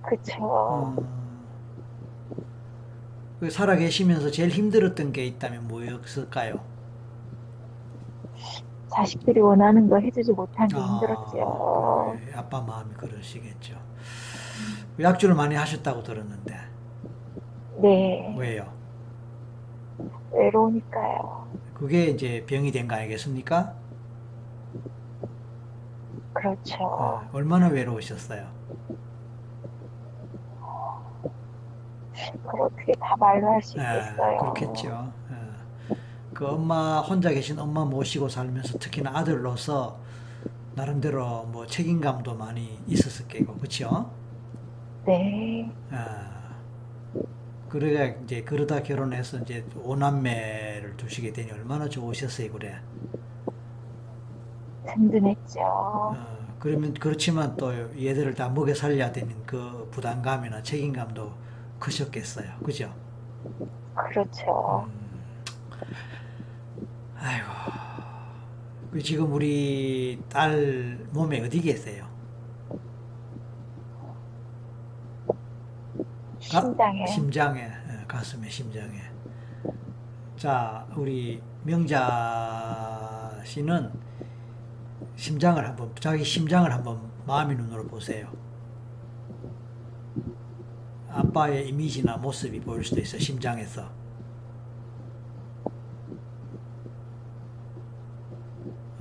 [0.03, 0.95] 그쵸.
[0.95, 2.37] 음,
[3.39, 6.59] 그 살아 계시면서 제일 힘들었던 게 있다면 뭐였을까요?
[8.89, 12.17] 자식들이 원하는 거 해주지 못한 게 아, 힘들었죠.
[12.19, 12.33] 그래.
[12.35, 13.75] 아빠 마음이 그러시겠죠.
[14.99, 16.55] 약주를 많이 하셨다고 들었는데
[17.81, 18.35] 네.
[18.37, 18.76] 왜요?
[20.31, 21.47] 외로우니까요.
[21.73, 23.75] 그게 이제 병이 된 거 아니겠습니까?
[26.33, 26.77] 그렇죠.
[26.83, 28.53] 어, 얼마나 외로우셨어요?
[32.41, 34.37] 그걸 어떻게 다 말로 할수 예, 있겠어요.
[34.37, 35.13] 그렇겠죠.
[35.31, 35.35] 예.
[36.33, 39.99] 그 엄마 혼자 계신 엄마 모시고 살면서 특히나 아들로서
[40.75, 44.11] 나름대로 뭐 책임감도 많이 있었을 거고, 그렇죠?
[45.05, 45.71] 네.
[45.91, 46.36] 아,
[47.69, 52.81] 그러가 이제 그러다 결혼해서 이제 오남매를 두시게 되니 얼마나 좋으셨어요, 그래.
[54.85, 55.59] 든든했죠.
[55.61, 61.33] 어, 그러면 그렇지만 또 얘들을 다 먹여 살려야 되는 그 부담감이나 책임감도
[61.79, 62.93] 크셨겠어요, 그죠?
[63.95, 64.87] 그렇죠.
[64.87, 65.23] 음,
[67.15, 67.47] 아이고,
[68.91, 72.07] 그 지금 우리 딸 몸에 어디 계세요?
[75.27, 76.07] 가-
[76.39, 77.05] 심장에.
[77.07, 79.01] 심장에, 예, 가슴에, 심장에.
[80.35, 83.91] 자, 우리 명자 씨는
[85.15, 88.31] 심장을 한번, 자기 심장을 한번 마음의 눈으로 보세요.
[91.09, 93.89] 아빠의 이미지나 모습이 보일 수도 있어요, 심장에서.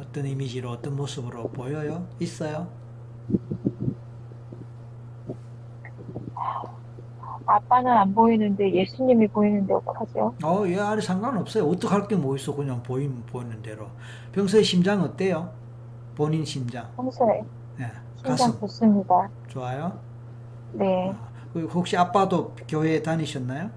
[0.01, 2.09] 어떤 이미지로, 어떤 모습으로 보여요?
[2.18, 2.72] 있어요?
[7.47, 10.35] 아빠는 안 보이는데 예수님이 보이는데 어떡하죠?
[10.45, 11.65] 어, 얘 아래 상관없어요.
[11.69, 12.55] 어떡할 게 뭐 있어.
[12.55, 13.87] 그냥 보임, 보이는 대로.
[14.33, 15.51] 평소에 심장 어때요?
[16.17, 16.89] 본인 심장.
[16.97, 17.43] 평소에
[17.81, 18.61] 예, 심장 가슴.
[18.61, 19.29] 좋습니다.
[19.49, 19.99] 좋아요?
[20.73, 21.11] 네.
[21.55, 23.71] 어, 혹시 아빠도 교회 다니셨나요?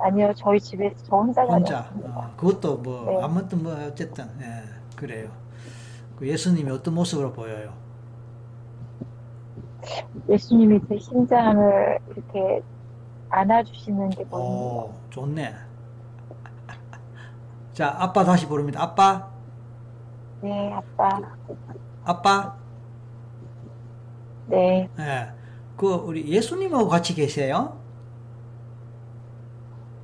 [0.00, 1.90] 아니요, 저희 집에서 저 혼자 혼자.
[2.04, 3.20] 어, 그것도 뭐, 네.
[3.22, 4.62] 아무튼 뭐, 어쨌든, 예,
[4.96, 5.28] 그래요.
[6.16, 7.72] 그 예수님이 어떤 모습으로 보여요?
[10.28, 12.62] 예수님이 제 심장을 이렇게
[13.30, 14.36] 안아주시는 게 보입니다.
[14.38, 15.54] 오, 좋네.
[17.72, 18.82] 자, 아빠 다시 부릅니다.
[18.82, 19.30] 아빠,
[20.40, 21.20] 네, 아빠.
[22.04, 22.56] 아빠.
[24.46, 25.32] 네, 예.
[25.76, 27.78] 그, 우리 예수님하고 같이 계세요?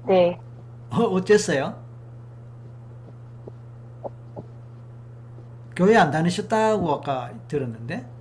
[0.07, 0.39] 네.
[0.91, 1.83] 어, 어땠어요?
[5.75, 8.14] 교회 안 다니셨다고 아까 들었는데?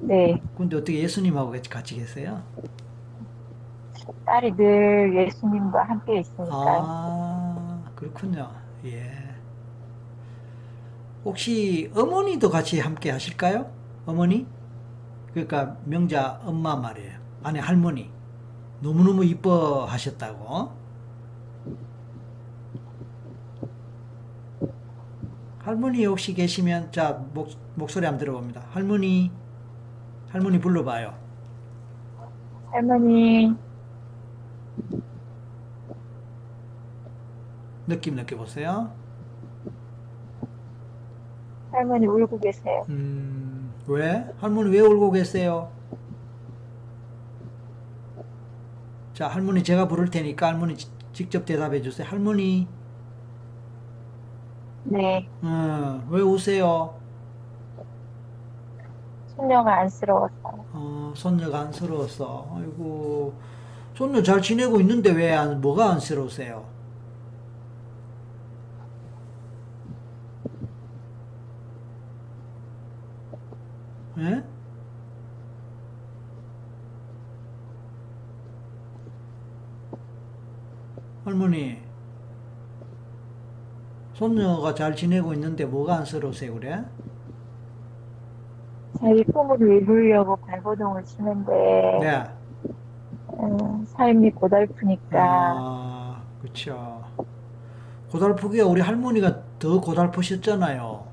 [0.00, 0.40] 네.
[0.56, 2.42] 근데 어떻게 예수님하고 같이- 계세요?
[4.24, 6.50] 딸이 늘 예수님과 함께 있으니까요.
[6.52, 8.50] 아, 그렇군요.
[8.84, 9.10] 예.
[11.24, 13.70] 혹시 어머니도 같이 함께 하실까요?
[14.06, 14.46] 어머니?
[15.32, 17.18] 그러니까 명자 엄마 말이에요.
[17.42, 18.10] 아니, 할머니.
[18.80, 20.72] 너무너무 이뻐 하셨다고.
[25.58, 28.62] 할머니 혹시 계시면, 자, 목, 목소리 한번 들어봅니다.
[28.70, 29.30] 할머니,
[30.28, 31.14] 할머니 불러봐요.
[32.70, 33.54] 할머니,
[37.86, 38.92] 느낌 느껴보세요.
[41.70, 42.86] 할머니 울고 계세요.
[42.88, 44.26] 음, 왜?
[44.40, 45.70] 할머니 왜 울고 계세요?
[49.14, 52.06] 자, 할머니 제가 부를 테니까 할머니 지- 직접 대답해 주세요.
[52.08, 52.68] 할머니,
[54.84, 56.97] 네, 어, 왜 우세요?
[59.38, 60.34] 손녀가 안쓰러워서.
[60.44, 62.50] 어, 손녀가 안쓰러워서.
[62.56, 63.34] 아이고,
[63.94, 66.64] 손녀 잘 지내고 있는데 왜 안, 뭐가 안쓰러우세요?
[74.18, 74.42] 예?
[81.24, 81.78] 할머니,
[84.14, 86.84] 손녀가 잘 지내고 있는데 뭐가 안쓰러우세요, 그래?
[89.00, 92.24] 자기 꿈을 이루려고 발버둥을 치는데 네.
[93.40, 97.04] 음, 삶이 고달프니까 아, 그쵸.
[98.10, 101.06] 고달프기야 우리 할머니가 더 고달프셨잖아요.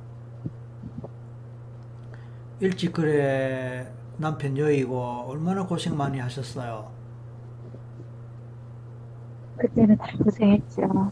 [2.62, 6.90] 일찍 그래 남편 여의고 얼마나 고생 많이 하셨어요.
[9.58, 11.12] 그때는 다 고생했죠.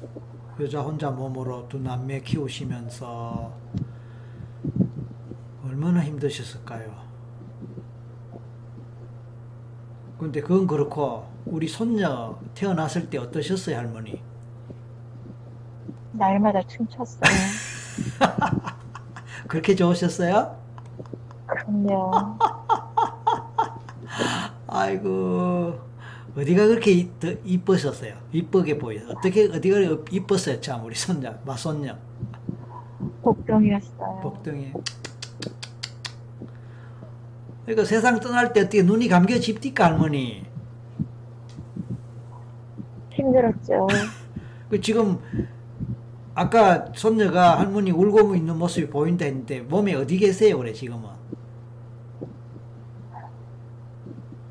[0.62, 3.52] 여자 혼자 몸으로 두 남매 키우시면서
[5.74, 6.94] 얼마나 힘드셨을까요?
[10.20, 14.22] 근데 그건 그렇고 우리 손녀 태어났을 때 어떠셨어요, 할머니?
[16.12, 17.22] 날마다 춤췄어요.
[19.50, 20.56] 그렇게 좋으셨어요?
[21.48, 22.12] 그럼요.
[24.68, 25.80] 아이고
[26.38, 28.14] 어디가 그렇게 더 이뻤었어요?
[28.32, 29.02] 이쁘게 보여.
[29.10, 29.80] 어떻게 어디가
[30.12, 31.98] 이뻤어요, 참 우리 손녀, 마손녀,
[33.24, 34.20] 복덩이였어요.
[34.22, 34.72] 복덩이.
[37.66, 40.44] 그러니까 세상 떠날 때 어떻게 눈이 감겨집니까, 할머니?
[43.12, 43.88] 힘들었죠.
[44.70, 45.20] 그 지금
[46.36, 51.10] 아까 손녀가 할머니 울고 있는 모습이 보인다 했는데 몸에 어디 계세요, 그래 지금은?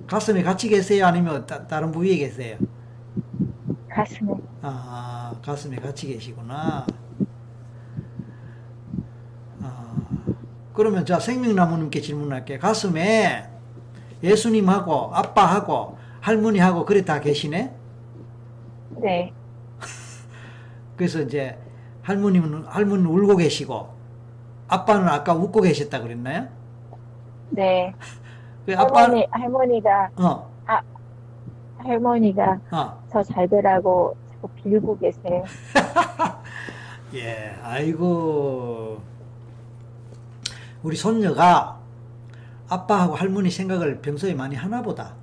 [0.07, 2.57] 가슴에 같이 계세요, 아니면 따, 다른 부위에 계세요?
[3.88, 6.87] 가슴에 아, 가슴에 같이 계시구나.
[9.61, 9.96] 아,
[10.74, 12.58] 그러면 자 생명나무님께 질문할게요.
[12.58, 13.48] 가슴에
[14.22, 17.74] 예수님하고 아빠하고 할머니하고 그래 다 계시네?
[19.00, 19.32] 네,
[20.96, 21.58] 그래서 이제
[22.02, 23.88] 할머님은 할머니는 울고 계시고
[24.68, 26.48] 아빠는 아까 웃고 계셨다 그랬나요?
[27.50, 27.94] 네.
[28.64, 30.52] 그 아빠 할머니 할머니가 어,
[31.78, 33.02] 할머니가 어.
[33.11, 35.44] 저잘 되라고 자꾸 빌고 계세요.
[37.14, 39.00] 예, 아이고.
[40.82, 41.78] 우리 손녀가
[42.68, 45.14] 아빠하고 할머니 생각을 평소에 많이 하나 보다.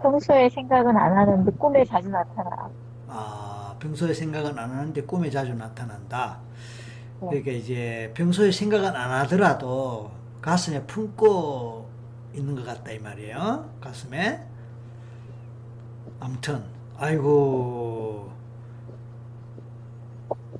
[0.00, 2.70] 평소에 생각은 안 하는데 꿈에 자주 나타나.
[3.08, 6.38] 아, 평소에 생각은 안 하는데 꿈에 자주 나타난다.
[7.20, 7.28] 네.
[7.28, 11.88] 그러니까 이제 평소에 생각은 안 하더라도 가슴에 품고
[12.34, 13.68] 있는 것 같다 이 말이에요.
[13.80, 14.40] 가슴에.
[16.20, 16.64] 아무튼
[16.96, 18.30] 아이고.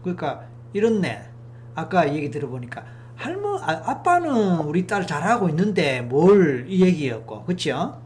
[0.03, 1.38] 그러니까 이렇네.
[1.79, 2.85] 아까 얘기 들어보니까
[3.17, 8.01] 할머 아, 아빠는 우리 딸 잘하고 있는데 뭘 이 얘기였고, 그렇죠?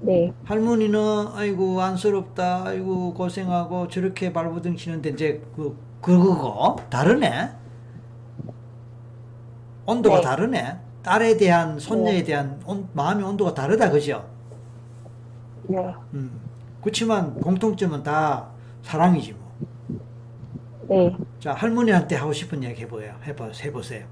[0.00, 7.50] 네, 할머니는 아이고 안쓰럽다 아이고 고생하고 저렇게 발버둥 치는데 이제 그 그거고 다르네
[9.86, 10.22] 온도가 네.
[10.22, 12.24] 다르네 딸에 대한 손녀에 네.
[12.24, 14.28] 대한 온, 마음의 온도가 다르다 그죠
[15.68, 15.78] 네,
[16.14, 16.40] 음
[16.80, 18.48] 그렇지만 공통점은 다
[18.82, 19.34] 사랑이지
[20.92, 21.10] 네.
[21.10, 24.06] 뭐자 할머니한테 하고 싶은 얘기 해보요 해보 해보세요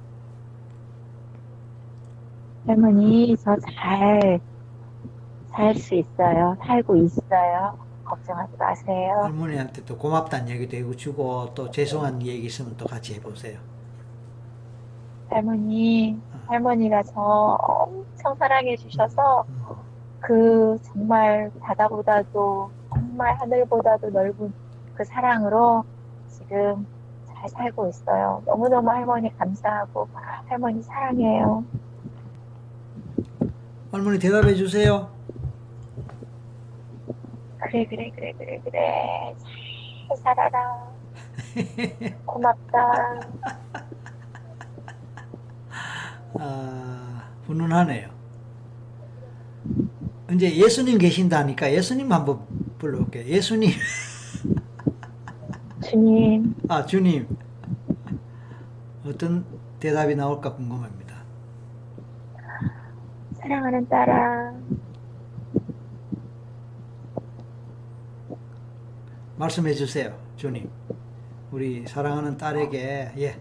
[2.67, 4.41] 할머니 저 잘
[5.53, 6.57] 살 수 있어요.
[6.65, 7.79] 살고 있어요.
[8.05, 9.21] 걱정하지 마세요.
[9.23, 13.59] 할머니한테 또 고맙다는 얘기도 해주고 또 죄송한 얘기 있으면 또 같이 해보세요
[15.29, 19.77] 할머니, 할머니가 저 엄청 사랑해 주셔서 음.
[20.21, 24.53] 그 정말 바다보다도 정말 하늘보다도 넓은
[24.95, 25.85] 그 사랑으로
[26.31, 26.87] 지금
[27.27, 28.43] 잘 살고 있어요.
[28.47, 30.09] 너무너무 할머니 감사하고
[30.49, 31.65] 할머니 사랑해요.
[33.93, 35.11] 할머니 대답해 주세요
[37.59, 39.35] 그래 그래 그래 그래 그래
[40.09, 40.91] 잘 살아라.
[42.27, 43.21] 고맙다.
[46.39, 48.09] 아, 훈훈하네요.
[50.33, 52.41] 이제 예수님 계신다니까 예수님 한번
[52.79, 53.25] 불러볼게요.
[53.27, 53.71] 예수님,
[55.83, 57.27] 주님, 아, 주님.
[59.07, 59.45] 어떤
[59.81, 61.17] 대답이 나올까 궁금합니다.
[63.39, 64.53] 사랑하는 딸아,
[69.37, 70.71] 말씀해 주세요, 주님.
[71.51, 73.41] 우리 사랑하는 딸에게, 예.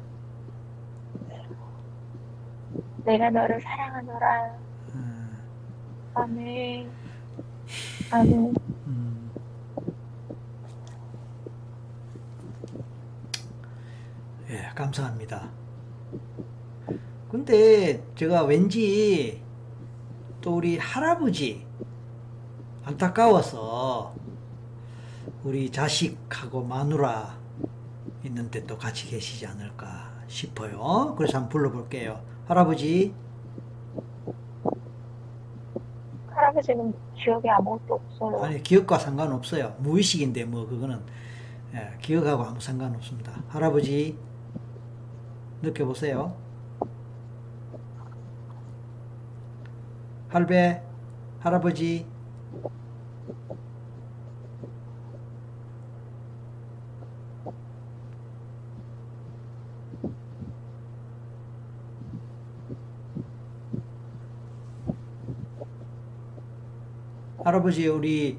[3.04, 4.58] 내가 너를 사랑하노라.
[4.96, 5.38] 음,
[6.14, 6.90] 아멘.
[8.12, 8.54] 아멘.
[8.88, 9.32] 음.
[14.50, 15.52] 예, 감사합니다.
[17.30, 19.44] 근데 제가 왠지
[20.42, 21.68] 또 우리 할아버지
[22.84, 24.16] 안타까워서
[25.44, 27.38] 우리 자식하고 마누라
[28.26, 31.14] 있는데 또 같이 계시지 않을까 싶어요.
[31.16, 32.20] 그래서 한번 불러볼게요.
[32.48, 33.14] 할아버지,
[36.32, 38.44] 할아버지는 기억에 아무것도 없어요.
[38.44, 39.76] 아니 기억과 상관없어요.
[39.78, 41.00] 무의식인데 뭐 그거는
[41.76, 43.32] 예, 기억하고 아무 상관없습니다.
[43.50, 44.18] 할아버지
[45.62, 46.36] 느껴보세요.
[50.30, 50.84] 할배,
[51.40, 52.06] 할아버지,
[67.44, 68.38] 할아버지 우리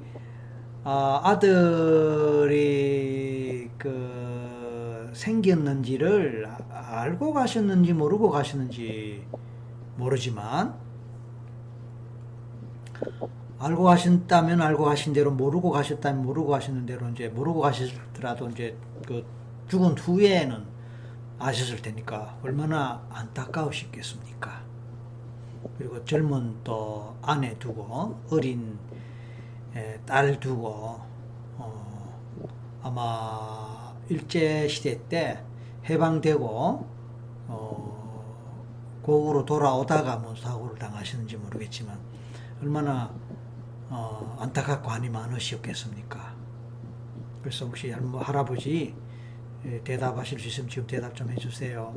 [0.83, 2.49] 어, 아들이
[3.77, 6.47] 그 생겼는지를
[6.91, 9.25] 알고 가셨는지 모르고 가셨는지
[9.95, 10.75] 모르지만
[13.59, 18.75] 알고 가신다면 알고 가신 대로 모르고 가셨다면 모르고 가시는 대로 이제 모르고 가셨더라도 이제
[19.07, 19.25] 그
[19.69, 20.65] 죽은 후에는
[21.39, 24.61] 아셨을 테니까 얼마나 안타까우셨겠습니까?
[25.77, 28.77] 그리고 젊은 또 아내 두고 어린
[29.75, 30.99] 예, 딸 두고
[31.57, 32.19] 어,
[32.83, 35.41] 아마 일제 시대 때
[35.89, 36.87] 해방되고
[37.47, 41.97] 어, 고국으로 돌아오다가 뭐 사고를 당하시는지 모르겠지만
[42.61, 43.11] 얼마나
[43.89, 46.35] 어, 안타깝고 한이 많으시었겠습니까?
[47.41, 48.95] 그래서 혹시 할아버지
[49.65, 51.93] 예, 대답하실 수 있으면 지금 대답 좀 해주세요.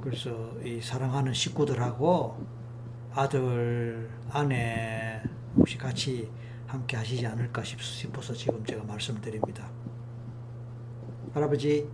[0.00, 2.44] 그래서 이 사랑하는 식구들하고
[3.14, 5.22] 아들, 아내
[5.56, 6.28] 혹시 같이
[6.72, 9.68] 함께 하시지 않을까 싶- 싶어서 지금 제가 말씀드립니다.
[11.34, 11.86] 할아버지,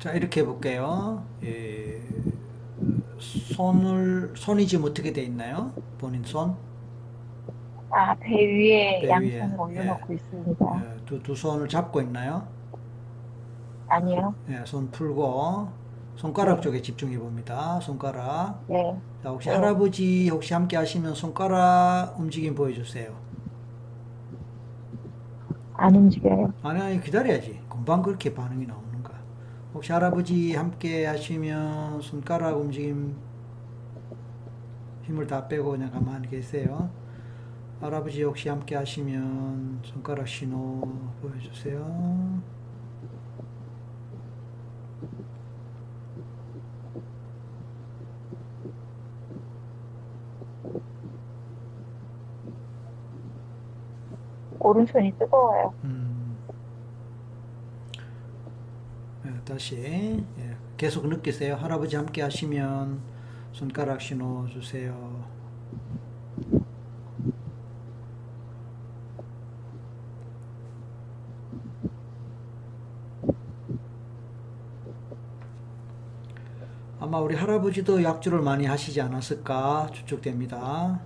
[0.00, 1.24] 자 이렇게 해볼게요.
[1.42, 1.63] 예,
[3.54, 5.72] 손을 손이 지금 어떻게 돼 있나요?
[5.98, 6.56] 본인 손?
[7.90, 10.82] 아, 배 위에 배 양손을 위에, 올려놓고 있습니다.
[10.84, 12.46] 예, 두, 두 손을 잡고 있나요?
[13.86, 14.34] 아니요.
[14.48, 15.68] 예, 손 풀고
[16.16, 17.78] 손가락 쪽에 집중해 봅니다.
[17.80, 18.60] 손가락.
[18.66, 18.96] 네.
[19.22, 19.54] 자, 혹시 네.
[19.54, 23.14] 할아버지 혹시 함께 하시면 손가락 움직임 보여주세요.
[25.76, 26.52] 안 움직여요.
[26.62, 27.60] 아니, 아니, 기다려야지.
[27.68, 29.12] 금방 그렇게 반응이 나오는가.
[29.72, 33.16] 혹시 할아버지 함께 하시면 손가락 움직임
[35.06, 36.90] 힘을 다 빼고 그냥 가만히 계세요.
[37.80, 40.80] 할아버지 혹시 함께 하시면 손가락 신호
[41.20, 42.42] 보여주세요.
[54.58, 55.74] 오른손이 뜨거워요.
[55.84, 56.36] 음.
[59.26, 59.76] 예, 다시
[60.38, 61.56] 예, 계속 느끼세요.
[61.56, 63.13] 할아버지 함께 하시면
[63.54, 65.24] 손가락 신호 주세요.
[76.98, 81.00] 아마 우리 할아버지도 약주를 많이 하시지 않았을까 추측됩니다.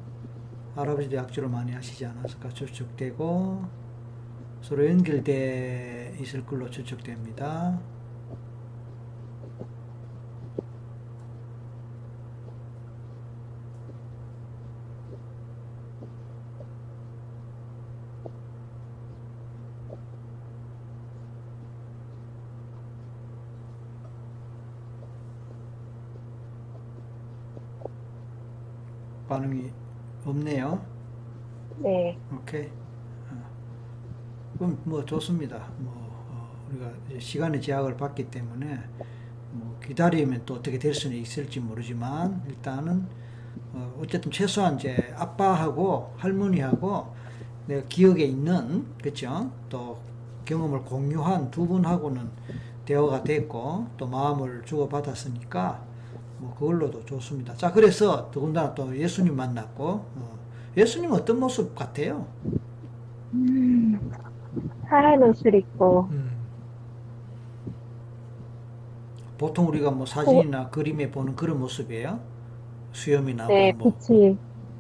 [0.75, 3.63] 할아버지도 약주를 많이 하시지 않았을까 추측되고
[4.63, 7.79] 서로 연결돼 있을 걸로 추측됩니다.
[29.39, 29.71] 반응이
[30.25, 30.85] 없네요.
[31.79, 32.19] 네.
[32.35, 32.67] 오케이.
[33.31, 33.43] 어.
[34.59, 35.69] 그럼 뭐 좋습니다.
[35.79, 35.93] 뭐
[36.31, 38.81] 어, 우리가 시간의 제약을 받기 때문에
[39.53, 43.07] 뭐 기다리면 또 어떻게 될 수는 있을지 모르지만 일단은
[43.73, 47.15] 어, 어쨌든 최소한 이제 아빠하고 할머니하고
[47.67, 49.53] 내가 기억에 있는 그죠?
[49.69, 50.01] 또
[50.47, 52.29] 경험을 공유한 두 분하고는
[52.87, 55.88] 대화가 됐고 또 마음을 주고 받았으니까
[56.39, 57.55] 뭐 그걸로도 좋습니다.
[57.57, 60.39] 자 그래서 더군다나 또 예수님 만났고 어,
[60.77, 62.27] 예수님 어떤 모습 같아요?
[63.35, 64.11] 음,
[64.85, 66.09] 하얀 옷을 입고,
[69.37, 72.21] 보통 우리가 뭐 사진이나 그림에 보는 그런 모습이에요.
[72.93, 74.37] 수염이 나고 네, 뭐 빛이,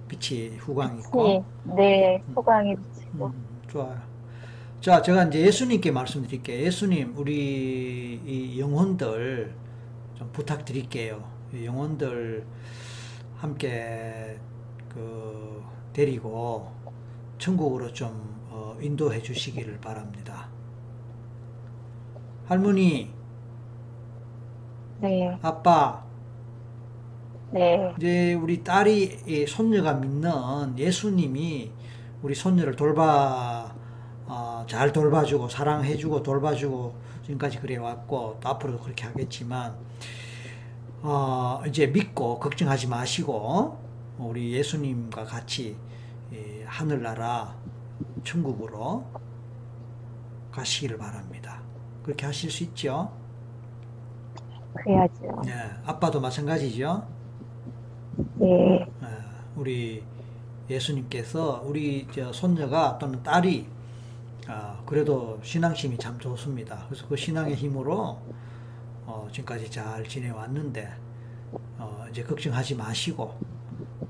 [0.09, 1.45] 빛이 후광 있고.
[1.77, 3.97] 네, 소광이 비치고, 음, 좋아요.
[4.81, 6.65] 자, 제가 이제 예수님께 말씀드릴게요.
[6.65, 9.53] 예수님, 우리 이 영혼들
[10.15, 11.23] 좀 부탁드릴게요.
[11.53, 12.45] 이 영혼들
[13.37, 14.39] 함께
[14.89, 16.73] 그 데리고
[17.39, 18.11] 천국으로 좀
[18.51, 20.49] 어, 인도해 주시기를 바랍니다.
[22.47, 23.11] 할머니,
[25.01, 26.05] 네, 아빠,
[27.51, 31.71] 네, 이제 우리 딸이 이 손녀가 믿는 예수님이
[32.23, 33.75] 우리 손녀를 돌봐
[34.27, 39.75] 아, 잘 돌봐주고 사랑해주고 돌봐주고 지금까지 그래 왔고 또 앞으로도 그렇게 하겠지만
[41.03, 43.79] 어, 이제 믿고 걱정하지 마시고
[44.19, 45.77] 우리 예수님과 같이
[46.33, 47.55] 이 하늘나라
[48.25, 49.05] 천국으로
[50.51, 51.63] 가시기를 바랍니다.
[52.03, 53.13] 그렇게 하실 수 있죠?
[54.75, 55.43] 그래야죠.
[55.45, 55.53] 네,
[55.85, 57.07] 아빠도 마찬가지죠.
[58.35, 58.87] 네, 예,
[59.55, 60.03] 우리
[60.69, 63.67] 예수님께서 우리 저 손녀가 또는 딸이
[64.49, 66.85] 아, 그래도 신앙심이 참 좋습니다.
[66.89, 68.19] 그래서 그 신앙의 힘으로
[69.09, 70.93] 어, 지금까지 잘 지내왔는데
[71.79, 73.41] 어, 이제 걱정하지 마시고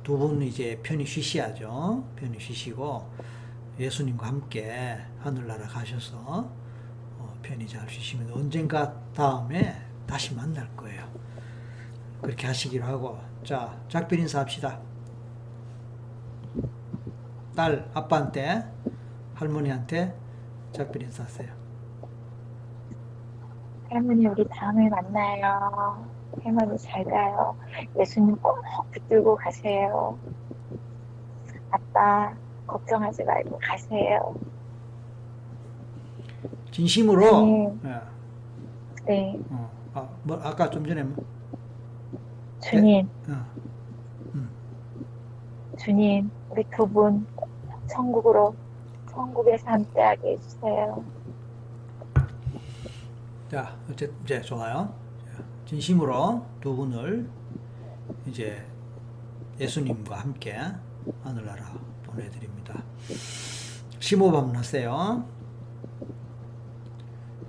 [0.02, 2.04] 두 분 이제 편히 쉬셔야죠.
[2.16, 3.08] 편히 쉬시고
[3.78, 11.08] 예수님과 함께 하늘나라 가셔서 어, 편히 잘 쉬시면 언젠가 다음에 다시 만날 거예요.
[12.20, 14.80] 그렇게 하시기로 하고 자 작별 인사합시다.
[17.54, 18.64] 딸 아빠한테
[19.34, 20.12] 할머니한테
[20.72, 21.57] 작별 인사하세요.
[23.90, 26.06] 할머니 우리 다음에 만나요.
[26.44, 27.56] 할머니 잘 가요.
[27.98, 28.58] 예수님 꼭
[28.92, 30.18] 붙들고 가세요.
[31.70, 32.34] 아빠
[32.66, 34.34] 걱정하지 말고 가세요.
[36.70, 37.74] 진심으로 네.
[37.86, 38.00] 예,
[39.06, 41.24] 네, 어, 아, 뭐 아까 좀 전에 뭐,
[42.60, 43.44] 주님, 어,
[45.78, 47.26] 주님, 우리 두 분
[47.90, 48.54] 천국으로
[49.10, 51.02] 천국에서 함께하게 해주세요.
[53.50, 54.94] 자 어째 이제 좋아요.
[55.24, 57.28] 자, 진심으로 두 분을
[58.26, 58.62] 이제
[59.58, 60.54] 예수님과 함께
[61.22, 61.72] 하늘나라
[62.04, 62.82] 보내드립니다.
[63.98, 65.26] 심호흡 한번 하세요.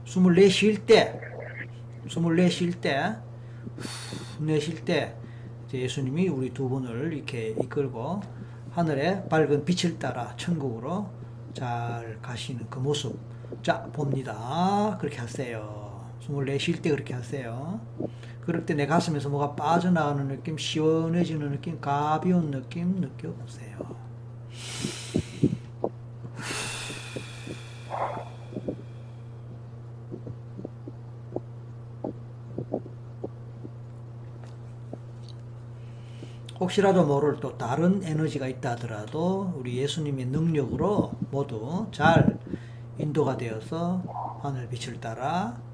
[0.05, 1.19] 숨을 내쉴 때,
[2.07, 3.15] 숨을 내쉴 때,
[3.77, 5.15] 후, 내쉴 때,
[5.71, 8.21] 예수님이 우리 두 분을 이렇게 이끌고
[8.71, 11.09] 하늘의 밝은 빛을 따라 천국으로
[11.53, 13.19] 잘 가시는 그 모습,
[13.61, 14.97] 자, 봅니다.
[14.99, 15.88] 그렇게 하세요.
[16.29, 17.79] 숨을 내쉴 때 그렇게 하세요.
[18.41, 23.77] 그럴 때 내 가슴에서 뭐가 빠져나가는 느낌, 시원해지는 느낌, 가벼운 느낌 느껴보세요.
[36.59, 42.37] 혹시라도 모를 또 다른 에너지가 있다 하더라도 우리 예수님의 능력으로 모두 잘
[42.97, 44.03] 인도가 되어서
[44.43, 45.68] 하늘 빛을 따라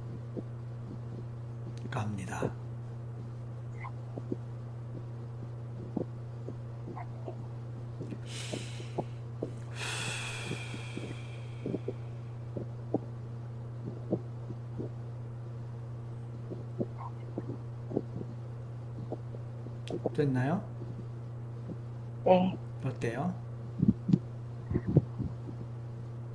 [1.95, 2.51] 갑니다.
[20.13, 20.61] 됐나요?
[22.25, 23.33] 네, 어때요?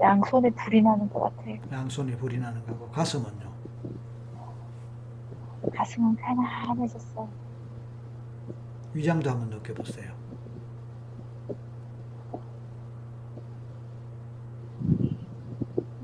[0.00, 1.58] 양손에 불이 나는 것 같아요.
[1.70, 3.39] 양손에 불이 나는 거고 가슴은요?
[5.70, 7.28] 가슴은 편안해졌어요.
[8.92, 10.12] 위장도 한번 느껴보세요.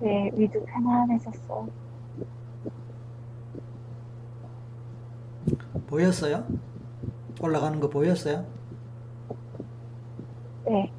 [0.01, 1.69] 네, 위도 편안해졌어요.
[5.87, 6.47] 보였어요?
[7.41, 8.47] 올라가는 거 보였어요?
[10.65, 10.93] 네,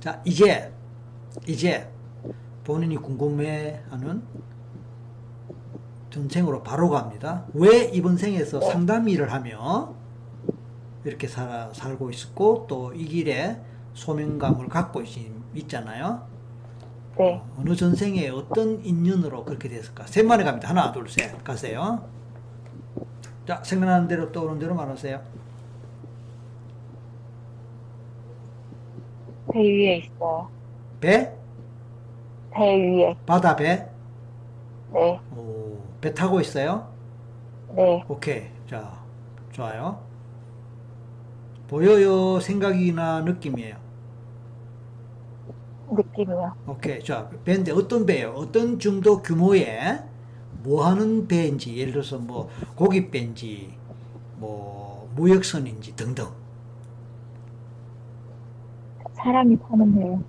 [0.00, 0.72] 자, 이제,
[1.46, 1.86] 이제
[2.64, 4.22] 본인이 궁금해하는
[6.10, 7.44] 전생으로 바로 갑니다.
[7.54, 9.94] 왜 이번 생에서 상담 일을 하며
[11.04, 13.60] 이렇게 살아, 살고 있었고 또 이 길에
[13.94, 15.08] 소명감을 갖고 있,
[15.54, 16.26] 있잖아요.
[17.18, 20.06] 네, 어느 전생에 어떤 인연으로 그렇게 됐을까?
[20.06, 20.68] 셋만에 갑니다.
[20.68, 21.42] 하나, 둘, 셋.
[21.44, 22.04] 가세요.
[23.46, 25.20] 자, 생각나는 대로 떠오르는 대로 말하세요.
[29.52, 30.48] 배 위에 있어요.
[31.00, 31.34] 배?
[32.52, 33.16] 배 위에.
[33.26, 33.88] 바다 배?
[34.92, 35.59] 네, 오,
[36.00, 36.92] 배 타고 있어요?
[37.74, 38.48] 네, 오케이.
[38.68, 39.04] 자,
[39.52, 40.02] 좋아요.
[41.68, 42.40] 보여요?
[42.40, 43.76] 생각이나 느낌이에요?
[45.92, 46.54] 느낌이요.
[46.66, 47.02] 오케이.
[47.02, 48.30] 자, 배인데 어떤 배예요?
[48.30, 50.02] 어떤 정도 규모의
[50.62, 53.74] 뭐 하는 배인지, 예를 들어서 뭐 고깃 배인지,
[54.36, 56.26] 뭐 무역선인지 등등.
[59.14, 60.22] 사람이 타는 배요.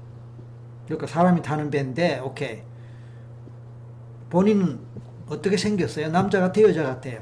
[0.86, 2.64] 그러니까 사람이 타는 배인데, 오케이.
[4.30, 4.80] 본인은
[5.32, 6.10] 어떻게 생겼어요?
[6.10, 6.68] 남자 같아요?
[6.68, 7.22] 여자 같아요?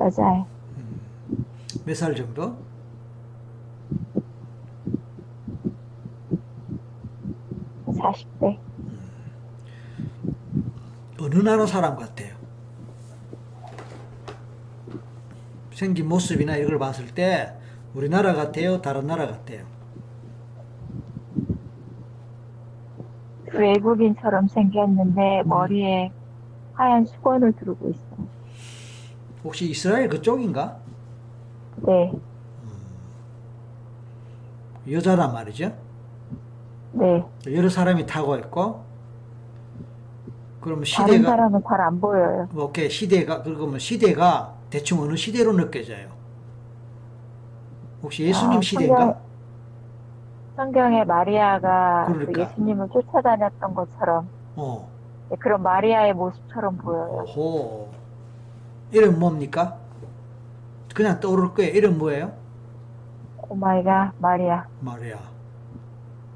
[0.00, 0.46] 여자예요.
[1.84, 2.56] 몇살 정도?
[7.94, 8.58] 사십 대
[11.20, 12.34] 어느 나라 사람 같아요?
[15.74, 17.52] 생긴 모습이나 이걸 봤을 때
[17.94, 18.80] 우리나라 같아요?
[18.80, 19.66] 다른 나라 같아요?
[23.52, 26.10] 외국인처럼 생겼는데 머리에
[26.74, 28.26] 하얀 수건을 두르고 있어요.
[29.44, 30.76] 혹시 이스라엘 그쪽인가?
[31.76, 32.12] 네,
[34.90, 35.72] 여자란 말이죠.
[36.92, 37.24] 네.
[37.46, 38.84] 여러 사람이 타고 있고
[40.60, 42.48] 그러면 다른 시대가 사람은 잘 안 보여요.
[42.52, 46.08] 뭐, 오케이 시대가 그러면 시대가 대충 어느 시대로 느껴져요?
[48.02, 49.20] 혹시 예수님 아, 시대인가?
[50.56, 52.40] 성경- 성경에 마리아가 그 그러니까.
[52.42, 54.88] 예수님을 쫓아다녔던 것처럼 어,
[55.30, 57.24] 네, 그런 마리아의 모습처럼 보여요.
[57.26, 57.88] 오호.
[58.90, 59.76] 이름 뭡니까?
[60.94, 61.72] 그냥 떠오를 거예요.
[61.72, 62.32] 이름 뭐예요?
[63.48, 64.66] oh my god 마리아.
[64.80, 65.18] 마리아.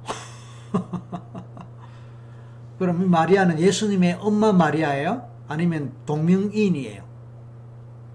[2.79, 5.23] 그럼 이 마리아는 예수님의 엄마 마리아예요?
[5.49, 7.03] 아니면 동명이인이에요?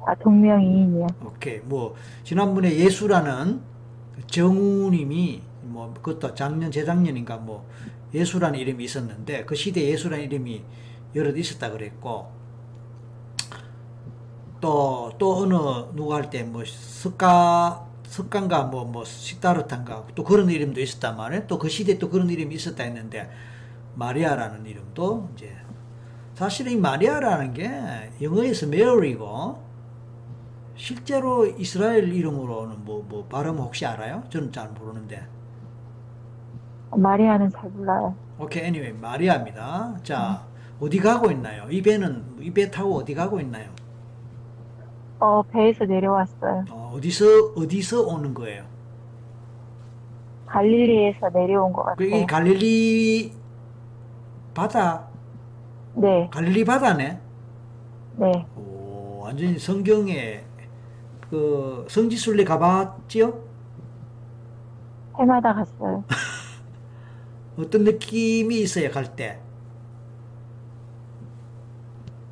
[0.06, 1.08] 아, 동명이인이요.
[1.26, 1.60] 오케이.
[1.60, 3.62] 뭐 지난번에 예수라는
[4.28, 5.42] 정우님이
[5.72, 7.68] 뭐 그것도 작년 재작년인가 뭐
[8.14, 10.64] 예수라는 이름이 있었는데 그 시대 예수라는 이름이
[11.16, 12.32] 여럿 있었다 그랬고
[14.62, 15.56] 또 또 어느
[15.96, 21.48] 누가 할 때 뭐 석가 석간가 뭐 뭐 식다르탄가 또 그런 이름도 있었단 말이에요.
[21.48, 23.30] 또 그 시대 또 그런 이름이 있었다 했는데
[23.96, 25.56] 마리아라는 이름도 이제
[26.36, 27.70] 사실은 이 마리아라는 게
[28.22, 29.62] 영어에서 메리고
[30.76, 34.24] 실제로 이스라엘 이름으로는 뭐, 뭐 발음 혹시 알아요?
[34.30, 35.28] 저는 잘 모르는데.
[36.96, 38.16] 마리아는 잘 몰라요.
[38.40, 39.96] 오케이, anyway, 마리아입니다.
[40.04, 40.42] 자,
[40.80, 41.68] 어디 가고 있나요?
[41.70, 43.70] 이 배는, 이 배 타고 어디 가고 있나요?
[45.20, 46.66] 어, 배에서 내려왔어요.
[46.72, 48.64] 어, 어디서, 어디서 오는 거예요?
[50.48, 52.26] 갈릴리에서 내려온 것 그, 이 같아요.
[52.26, 53.34] 갈릴리
[54.54, 55.08] 바다,
[55.94, 57.20] 네, 갈릴리 바다네?
[58.18, 58.46] 네.
[58.58, 60.44] 오, 완전히 성경에
[61.30, 63.34] 그 성지순례 가봤지요?
[65.18, 66.04] 해마다 갔어요.
[67.62, 69.40] 어떤 느낌이 있어요, 갈 때?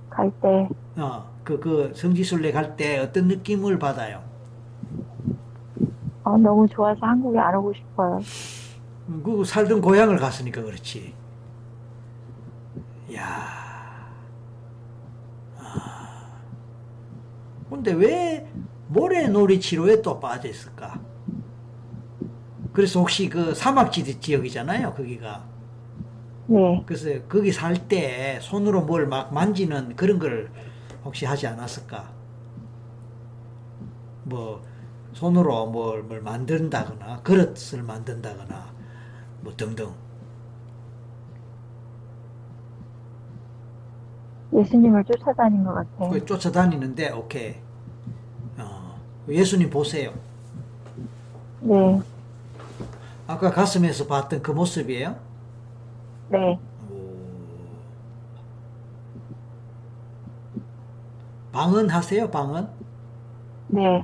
[0.09, 4.23] 갈 때, 어, 그, 그 성지순례 갈 때 어떤 느낌을 받아요?
[6.23, 8.19] 어, 너무 좋아서 한국에 안 오고 싶어요.
[9.09, 11.13] 음, 그 살던 고향을 갔으니까 그렇지.
[13.15, 14.13] 야.
[15.57, 16.41] 아.
[17.69, 18.47] 근데 왜
[18.87, 20.99] 모래놀이 치료에 또 빠져 있을까?
[22.73, 25.43] 그래서 혹시 그 사막지 지역이잖아요, 거기가.
[26.47, 30.51] 네, 그래서 거기 살 때 손으로 뭘 막 만지는 그런 걸
[31.05, 32.13] 혹시 하지 않았을까?
[34.23, 34.61] 뭐
[35.13, 38.73] 손으로 뭘, 뭘 만든다거나 그릇을 만든다거나
[39.41, 39.93] 뭐 등등.
[44.53, 46.19] 예수님을 쫓아다닌 것 같아요.
[46.25, 47.55] 쫓아다니는데 오케이.
[48.57, 48.99] 어,
[49.29, 50.13] 예수님 보세요.
[51.61, 52.01] 네,
[53.29, 55.15] 아까 가슴에서 봤던 그 모습이에요?
[56.29, 56.59] 네.
[56.91, 57.19] 오.
[61.51, 62.67] 방언 하세요, 방언?
[63.67, 64.03] 네,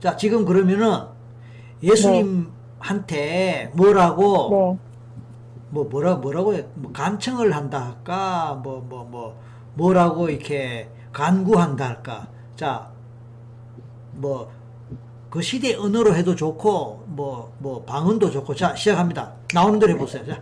[0.00, 1.02] 자, 지금 그러면은
[1.80, 4.78] 예수님한테 뭐라고 네.
[5.70, 6.66] 뭐 뭐라 뭐라고 해?
[6.74, 8.60] 뭐 간청을 한다 할까?
[8.64, 9.36] 뭐 뭐 뭐
[9.74, 12.26] 뭐, 라고 이렇게 간구한다 할까?
[12.56, 12.90] 자,
[14.12, 14.50] 뭐
[15.36, 19.34] 그 시대 언어로 해도 좋고 뭐뭐 방언도 좋고 자 시작합니다.
[19.52, 20.24] 나오는 대로 해보세요.
[20.24, 20.40] 자,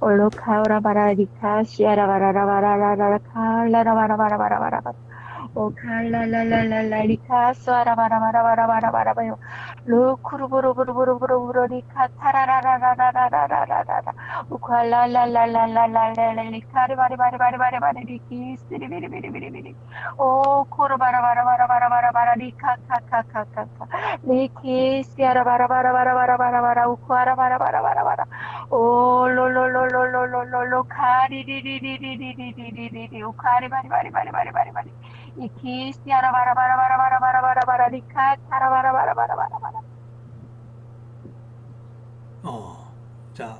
[0.00, 5.07] 올로카오라 바라리카 시아라 바라라 바라라라 칼라라라라라리카 수아라 바라바라 바라바라바라
[9.14, 9.36] 바요
[9.86, 14.12] 루쿠르부르부르부르부르부르리카 타라라라라라라라라라
[14.50, 19.74] 우칼라라라라라라라리카리 바리바리바리바리바리리키 스리비리비리비리비리
[20.18, 23.66] 오 코르바라바라바라바라바라바라리카 카카카카카
[24.22, 27.98] 리키 시아라 바라바라바라바라바라바라 우쿠아라 바라바라바
[42.42, 42.92] 어,
[43.34, 43.58] 자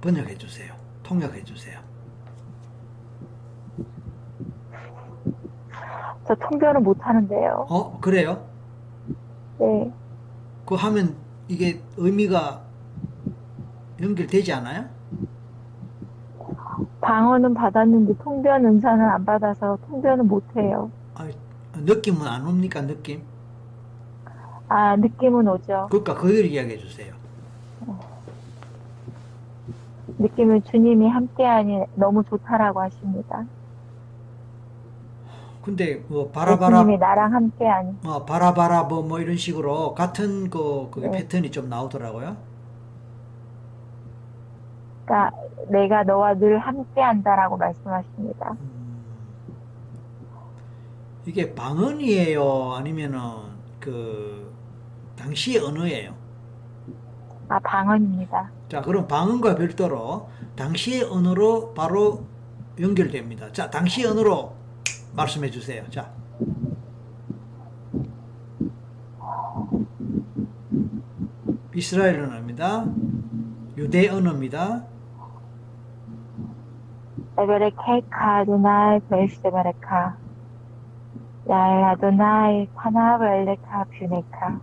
[0.00, 0.74] 번역해 주세요.
[1.02, 1.80] 통역해 주세요.
[6.26, 7.66] 저 통변을 못 하는데요.
[7.68, 8.44] 어, 그래요?
[9.58, 9.92] 네.
[10.64, 11.16] 그 하면
[11.48, 12.62] 이게 의미가
[14.00, 14.95] 연결되지 않아요?
[17.06, 21.28] 방어는 받았는데 통변 은사는 안 받아서 통변은 못 해요 아,
[21.76, 23.22] 느낌은 안 옵니까 느낌?
[24.68, 27.14] 아 느낌은 오죠 그러니까 그걸 이야기해 주세요.
[30.18, 33.44] 느낌은 주님이 함께하니 너무 좋다라고 하십니다
[35.62, 41.08] 근데 뭐 바라바라 예수님이 나랑 함께하니 뭐 바라바라 뭐, 뭐 이런 식으로 같은 그 그게
[41.08, 41.18] 네.
[41.18, 42.36] 패턴이 좀 나오더라고요.
[45.04, 45.36] 그러니까
[45.68, 48.52] 내가 너와 늘 함께한다라고 말씀하십니다.
[48.52, 49.04] 음,
[51.26, 52.74] 이게 방언이에요?
[52.74, 53.20] 아니면은
[53.80, 54.52] 그
[55.16, 56.14] 당시의 언어예요?
[57.48, 58.50] 아, 방언입니다.
[58.68, 62.26] 자, 그럼 방언과 별도로 당시의 언어로 바로
[62.78, 63.52] 연결됩니다.
[63.52, 64.54] 자, 당시의 언어로
[65.14, 65.88] 말씀해 주세요.
[65.90, 66.12] 자.
[71.74, 72.86] 이스라엘 언어입니다.
[73.76, 74.86] 유대 언어입니다.
[77.38, 80.16] 에베레케카 아도나이 베스데베레카
[81.48, 84.60] 야엘 아도나이 파나벨레카 뷰네카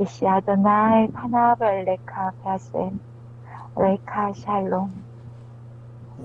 [0.00, 3.00] 이시 아도나이 파나벨레카 베셈
[3.76, 4.90] 레카 샬롬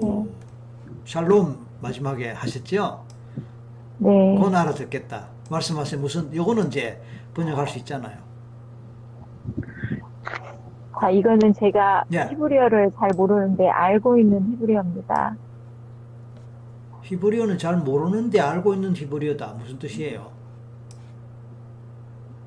[0.01, 0.27] 오,
[1.05, 3.05] 샬롬 마지막에 하셨죠?
[3.99, 4.35] 네.
[4.35, 5.27] 그건 알아듣겠다.
[5.49, 6.01] 말씀하세요.
[6.01, 7.01] 무슨 요거는 이제
[7.33, 8.17] 번역할 수 있잖아요.
[10.99, 12.27] 자, 이거는 제가 예.
[12.29, 15.35] 히브리어를 잘 모르는데 알고 있는 히브리어입니다.
[17.05, 19.53] 히브리어는 잘 모르는데 알고 있는 히브리어다.
[19.59, 20.27] 무슨 뜻이에요?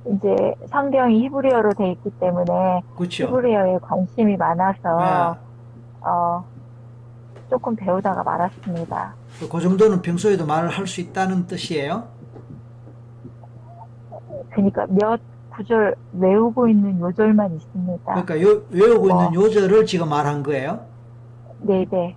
[0.07, 3.27] 이제 성경이 히브리어로 돼 있기 때문에 그렇죠?
[3.27, 5.39] 히브리어에 관심이 많아서 네.
[6.01, 6.45] 어,
[7.51, 9.15] 조금 배우다가 말았습니다.
[9.51, 12.09] 그 정도는 평소에도 말을 할 수 있다는 뜻이에요?
[14.51, 15.21] 그러니까 몇
[15.55, 18.05] 구절 외우고 있는 요절만 있습니다.
[18.25, 19.25] 그러니까 요, 외우고 와.
[19.27, 20.81] 있는 요절을 지금 말한 거예요?
[21.61, 22.17] 네네.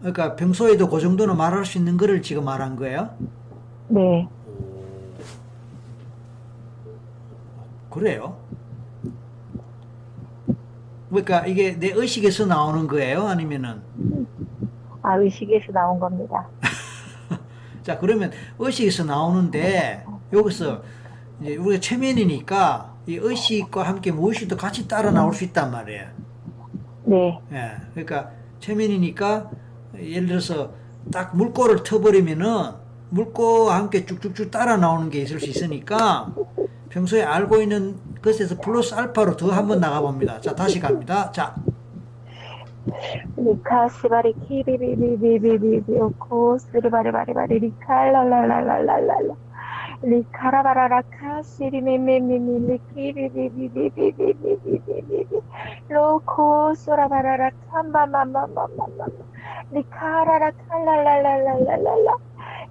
[0.00, 3.10] 그러니까 평소에도 그 정도는 말할 수 있는 거를 지금 말한 거예요?
[3.88, 4.28] 네.
[7.90, 8.36] 그래요?
[11.08, 13.26] 그러니까 이게 내 의식에서 나오는 거예요?
[13.26, 13.80] 아니면은
[15.02, 16.46] 아, 의식에서 나온 겁니다.
[17.82, 20.82] 자 그러면 의식에서 나오는데 여기서
[21.40, 26.06] 이제 우리가 체면이니까 이 의식과 함께 무의식도 같이 따라 나올 수 있단 말이에요.
[27.04, 27.38] 네.
[27.52, 29.50] 예, 그러니까 체면이니까
[30.00, 30.72] 예를 들어서
[31.12, 32.46] 딱 물꼬를 터버리면은
[33.10, 36.32] 물꼬와 함께 쭉쭉쭉 따라 나오는 게 있을 수 있으니까
[36.88, 40.40] 평소에 알고 있는 것에서 플러스 알파로 더 한번 나가봅니다.
[40.40, 41.30] 자, 다시 갑니다.
[41.30, 41.54] 자,
[43.36, 49.34] 리카 시바리 키비비비비비비비 오코 스리바리바리바리 리카 랄랄랄랄랄랄라
[50.02, 55.40] 리카라바라라카 시리미미미미 리키비비비비비비비비비비
[55.88, 59.06] 로코 소라바라라 캄바마마마마마
[59.72, 62.16] 리카라라카 랄랄랄랄랄라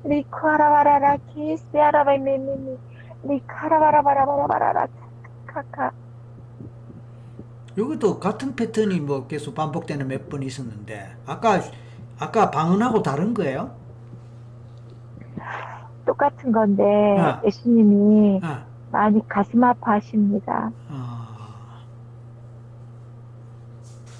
[0.04, 2.78] 리카라바라라 키스야라바미미미
[3.24, 4.88] 리카라바라바라바라바라라
[5.48, 5.92] 카카
[7.78, 11.60] 여기도 같은 패턴이 뭐 계속 반복되는 몇 번 있었는데 아까
[12.18, 13.76] 아까 방언하고 다른 거예요?
[16.06, 16.84] 똑같은 건데
[17.20, 17.42] 아.
[17.46, 20.72] 예수님이 아, 많이 가슴 아파하십니다.
[20.90, 21.82] 아.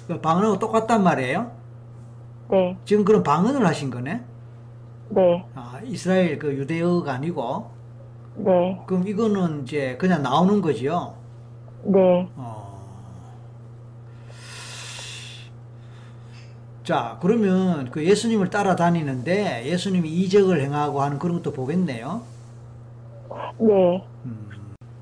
[0.06, 1.50] 그 방언하고 똑같단 말이에요?
[2.48, 4.22] 네, 지금 그럼 방언을 하신 거네?
[5.08, 7.70] 네, 아, 이스라엘 그 유대어가 아니고
[8.36, 11.14] 네, 그럼 이거는 이제 그냥 나오는 거지요?
[11.84, 12.28] 네.
[12.36, 12.65] 어.
[16.86, 22.22] 자, 그러면 그 예수님을 따라다니는데 예수님이 이적을 행하고 하는 그런 것도 보겠네요.
[23.58, 24.48] 네, 음.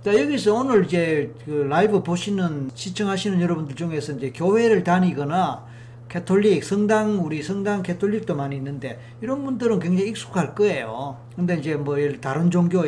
[0.03, 5.67] 자, 여기서 오늘 이제 그 라이브 보시는, 시청하시는 여러분들 중에서 이제 교회를 다니거나
[6.09, 11.19] 캐톨릭, 성당, 우리 성당 캐톨릭도 많이 있는데 이런 분들은 굉장히 익숙할 거예요.
[11.37, 12.83] 근데 이제 뭐 다른 종교,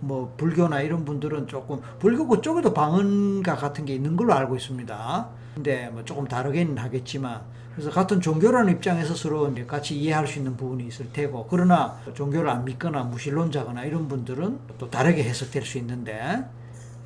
[0.00, 5.28] 뭐 불교나 이런 분들은 조금 불교 그쪽에도 방언가 같은 게 있는 걸로 알고 있습니다.
[5.54, 7.42] 근데 뭐 조금 다르긴 하겠지만
[7.78, 12.50] 그래서 같은 종교라는 입장에서 서로 이제 같이 이해할 수 있는 부분이 있을 테고 그러나 종교를
[12.50, 16.44] 안 믿거나 무신론자거나 이런 분들은 또 다르게 해석될 수 있는데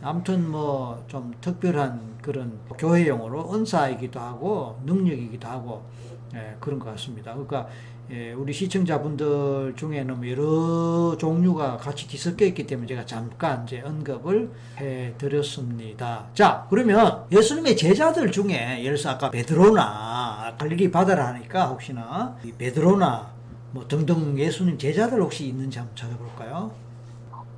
[0.00, 5.82] 아무튼 뭐 좀 특별한 그런 교회용어로 은사이기도 하고 능력이기도 하고
[6.34, 7.32] 예, 그런 것 같습니다.
[7.32, 7.68] 그러니까
[8.10, 14.50] 예, 우리 시청자분들 중에는 뭐 여러 종류가 같이 뒤섞여 있기 때문에 제가 잠깐 이제 언급을
[14.78, 16.26] 해 드렸습니다.
[16.34, 23.30] 자, 그러면 예수님의 제자들 중에 예를 들어서 아까 베드로나 갈릴리 바다를 하니까 혹시나 이 베드로나
[23.70, 26.70] 뭐 등등 예수님 제자들 혹시 있는지 한번 찾아볼까요?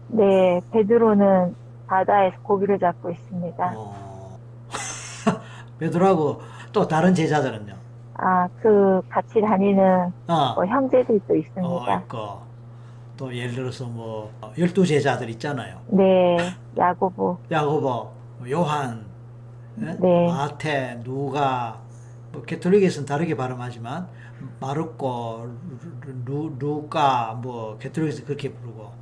[0.08, 0.60] 네.
[0.72, 1.56] 베드로는
[1.88, 3.72] 바다에서 고기를 잡고 있습니다.
[3.76, 4.38] 어.
[5.80, 6.40] 베드로하고
[6.72, 7.83] 또 다른 제자들은요?
[8.14, 11.96] 아, 그 같이 다니는 어, 뭐 형제들도 어, 있습니다.
[12.00, 12.42] 있고
[13.16, 15.80] 또 예를 들어서 뭐 열두 제자들 있잖아요.
[15.88, 16.36] 네,
[16.76, 17.88] 야고보, 야고보,
[18.38, 19.04] 뭐 요한,
[19.80, 19.96] 예?
[20.00, 20.26] 네.
[20.26, 21.80] 마태, 누가
[22.32, 24.08] 뭐 캐톨릭에서는 다르게 발음하지만
[24.60, 25.48] 마르코,
[26.24, 28.92] 루, 루카 뭐 캐톨릭에서 그렇게 부르고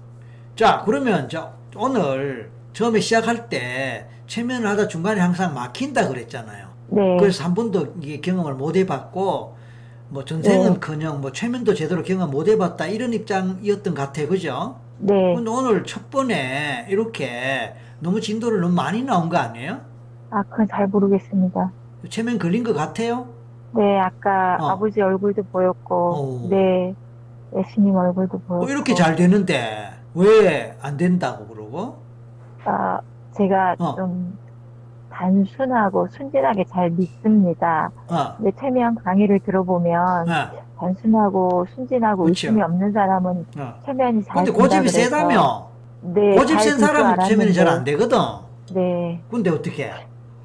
[0.57, 6.62] 자 그러면 저 오늘 처음에 시작할 때 체면을 하다 중간에 항상 막힌다 그랬잖아요.
[6.95, 7.17] 네.
[7.19, 9.57] 그래서 한 번도 이게 경험을 못 해봤고
[10.11, 14.77] 뭐 전생은커녕 뭐 최면도 제대로 경험 못 해봤다 이런 입장이었던 것 같아 그죠?
[14.99, 15.35] 네.
[15.35, 19.81] 근데 오늘 첫 번에 이렇게 너무 진도를 너무 많이 나온 거 아니에요?
[20.31, 21.73] 아, 그건 잘 모르겠습니다.
[22.11, 23.27] 최면 걸린 것 같아요?
[23.75, 24.67] 네, 아까 어.
[24.69, 25.95] 아버지 얼굴도 보였고,
[26.45, 26.49] 오.
[26.51, 26.95] 네,
[27.57, 28.57] 예수님 얼굴도 보였고.
[28.67, 31.97] 뭐 이렇게 잘 되는데 왜 안 된다고 그러고?
[32.65, 33.01] 아,
[33.37, 33.95] 제가 어.
[33.97, 34.37] 좀
[35.27, 37.91] 단순하고 순진하게 잘 믿습니다.
[38.09, 40.35] 어, 근데 최면 강의를 들어보면 어,
[40.81, 42.31] 단순하고 순진하고 그쵸.
[42.31, 43.75] 의심이 없는 사람은 어.
[43.87, 45.69] 최면이 잘 근데 고집이 세다며?
[46.03, 48.19] 네, 고집 잘센 사람은 최면이 잘 안 되거든.
[48.75, 49.93] 네, 근데 어떻게?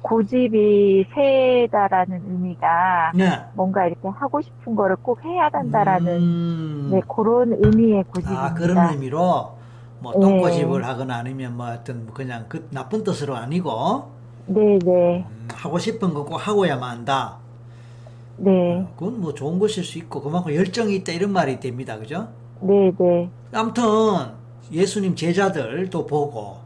[0.02, 3.40] 고집이 세다라는 의미가 네.
[3.54, 8.44] 뭔가 이렇게 하고 싶은 거를 꼭 해야 된다라는 음, 네, 그런 의미의 고집입니다.
[8.44, 9.58] 아, 그런 의미로
[9.98, 10.20] 뭐 네.
[10.20, 14.17] 똥고집을 하거나 아니면 뭐 하여튼 그냥 그 나쁜 뜻으로 아니고
[14.48, 17.36] 네, 네, 음, 하고 싶은 거꼭 하고야만 한다.
[18.38, 21.98] 네, 어, 그건 뭐 좋은 것일 수 있고 그만큼 열정이 있다 이런 말이 됩니다.
[21.98, 22.28] 그죠?
[22.60, 23.84] 네, 네, 아무튼
[24.72, 26.58] 예수님 제자들도 보고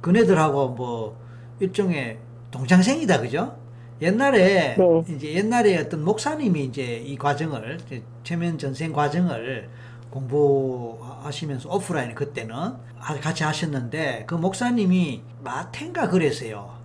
[0.00, 1.16] 그네들하고 뭐
[1.60, 2.18] 일종의
[2.50, 3.20] 동창생이다.
[3.20, 3.56] 그죠?
[4.00, 5.04] 옛날에 네.
[5.14, 7.78] 이제 옛날에 어떤 목사님이 이제 이 과정을
[8.24, 9.68] 최면 전생 과정을
[10.10, 12.54] 공부하시면서 오프라인 그때는
[12.98, 16.75] 하- 같이 하셨는데 그 목사님이 마태인가 그랬어요.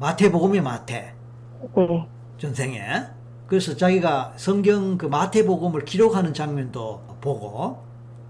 [0.00, 1.14] 마태복음이 마태.
[1.76, 2.80] 네, 전생에.
[3.46, 7.82] 그래서 자기가 성경 그 마태복음을 기록하는 장면도 보고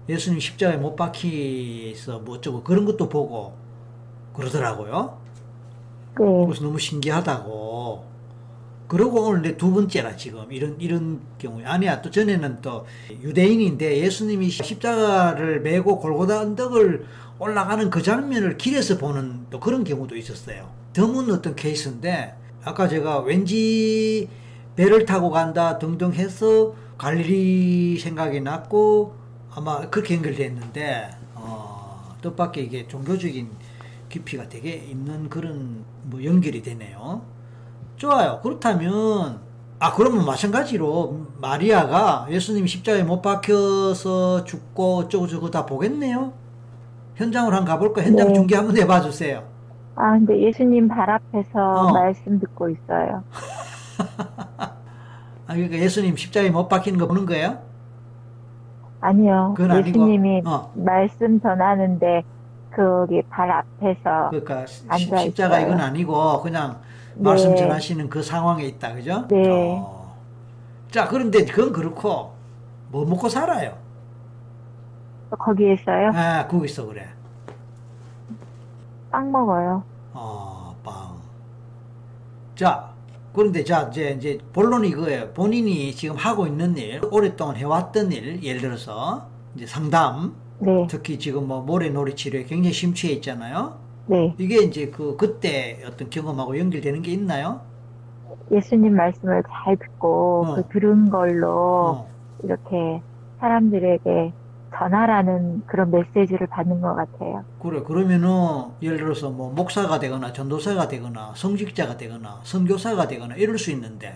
[0.09, 3.53] 예수님 십자가에 못 박히서 뭐 어쩌고 그런 것도 보고
[4.33, 5.17] 그러더라고요.
[6.19, 8.11] 네, 그래서 너무 신기하다고.
[8.91, 12.85] 그러고 오늘 내 두 번째라 지금 이런 이런 경우에 아니야 또 전에는 또
[13.23, 17.05] 유대인인데 예수님이 십자가를 메고 골고다 언덕을
[17.39, 20.69] 올라가는 그 장면을 길에서 보는 또 그런 경우도 있었어요.
[20.91, 22.35] 드문 어떤 케이스인데
[22.65, 24.27] 아까 제가 왠지
[24.75, 29.15] 배를 타고 간다 등등 해서 갈릴리 생각이 났고
[29.51, 33.47] 아마 그렇게 연결됐는데 어, 뜻밖의 이게 종교적인
[34.09, 37.21] 깊이가 되게 있는 그런 뭐 연결이 되네요.
[38.01, 38.39] 좋아요.
[38.41, 39.41] 그렇다면
[39.77, 46.33] 아 그러면 마찬가지로 마리아가 예수님 십자가에 못 박혀서 죽고 어쩌고 저쩌고 다 보겠네요.
[47.13, 48.01] 현장으로 한번 가볼까?
[48.01, 48.33] 현장 네.
[48.33, 49.43] 중계 한번 해봐 주세요.
[49.95, 51.93] 아, 근데 예수님 발 앞에서 어.
[51.93, 53.23] 말씀 듣고 있어요.
[54.57, 54.73] 아
[55.53, 57.59] 그러니까 예수님 십자가에 못 박히는 거 보는 거예요?
[58.99, 59.53] 아니요.
[59.59, 60.71] 예수님이 어.
[60.75, 62.23] 말씀 전하는데
[62.75, 65.67] 거기 발 앞에서 그러니까 시- 십자가 있어요.
[65.67, 66.79] 이건 아니고 그냥
[67.21, 67.57] 말씀 네.
[67.57, 69.27] 전하시는 그 상황에 있다, 그죠?
[69.29, 69.47] 네.
[69.49, 70.15] 어.
[70.89, 72.33] 자, 그런데 그건 그렇고
[72.89, 73.77] 뭐 먹고 살아요?
[75.29, 76.11] 거기에 있어요.
[76.13, 77.07] 아, 거기서 그래.
[79.11, 79.83] 빵 먹어요.
[80.13, 81.15] 어, 빵.
[82.55, 82.91] 자,
[83.33, 85.29] 그런데 자, 이제, 이제 본론이 이거예요.
[85.33, 91.47] 본인이 지금 하고 있는 일, 오랫동안 해왔던 일, 예를 들어서, 이제 상담, 네, 특히 지금
[91.47, 93.79] 뭐 모래놀이 치료에 굉장히 심취해 있잖아요.
[94.07, 94.33] 네.
[94.37, 97.61] 이게 이제 그, 그때 어떤 경험하고 연결되는 게 있나요?
[98.51, 100.55] 예수님 말씀을 잘 듣고 어.
[100.55, 102.07] 그 들은 걸로 어,
[102.43, 103.01] 이렇게
[103.39, 104.33] 사람들에게
[104.75, 107.43] 전하라는 그런 메시지를 받는 것 같아요.
[107.61, 107.81] 그래.
[107.81, 108.29] 그러면은,
[108.81, 114.13] 예를 들어서 뭐 목사가 되거나 전도사가 되거나 성직자가 되거나 선교사가 되거나 이럴 수 있는데,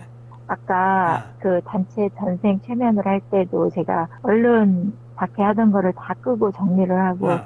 [0.48, 1.42] 아까 네.
[1.42, 7.32] 그 단체 전생 최면을 할 때도 제가 얼른 밖에 하던 거를 다 끄고 정리를 하고
[7.32, 7.40] 예,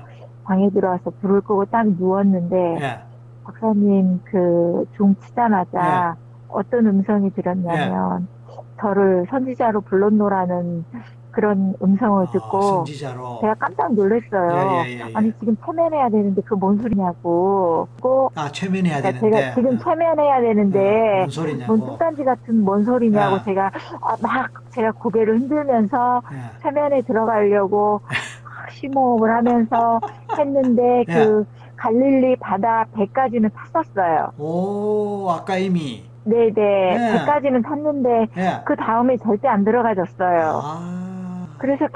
[0.44, 2.98] 방에 들어와서 불을 끄고 딱 누웠는데 예,
[3.44, 6.22] 박사님 그중 치자마자 네.
[6.48, 8.26] 어떤 음성이 들었냐면
[8.80, 10.84] 저를 선지자로 불렀노라는
[11.30, 13.38] 그런 음성을 아, 듣고 선지자로.
[13.40, 14.82] 제가 깜짝 놀랐어요.
[14.84, 15.12] 예, 예, 예, 예.
[15.14, 17.86] 아니 지금 체면해야 되는데 그 뭔 소리냐고.
[18.34, 19.36] 아, 최면해야 그러니까 되는데.
[19.40, 21.76] 제가 지금 어, 체면해야 되는데 뭔 소리냐고.
[21.76, 23.42] 뭔 뚱딴지 같은 뭔 소리냐고 아.
[23.44, 23.66] 제가
[24.00, 26.60] 아, 막 제가 고개를 흔들면서 예.
[26.62, 28.00] 체면에 들어가려고
[28.70, 30.00] 심호흡을 하면서
[30.38, 31.14] 했는데 예.
[31.14, 31.44] 그
[31.76, 34.32] 갈릴리 바다 배까지는 탔었어요.
[34.38, 36.04] 오, 아까 이미.
[36.24, 37.18] 네네 예.
[37.18, 38.62] 배까지는 탔는데 예.
[38.66, 40.60] 그 다음에 절대 안 들어가졌어요.
[40.62, 41.46] 아.
[41.58, 41.86] 그래서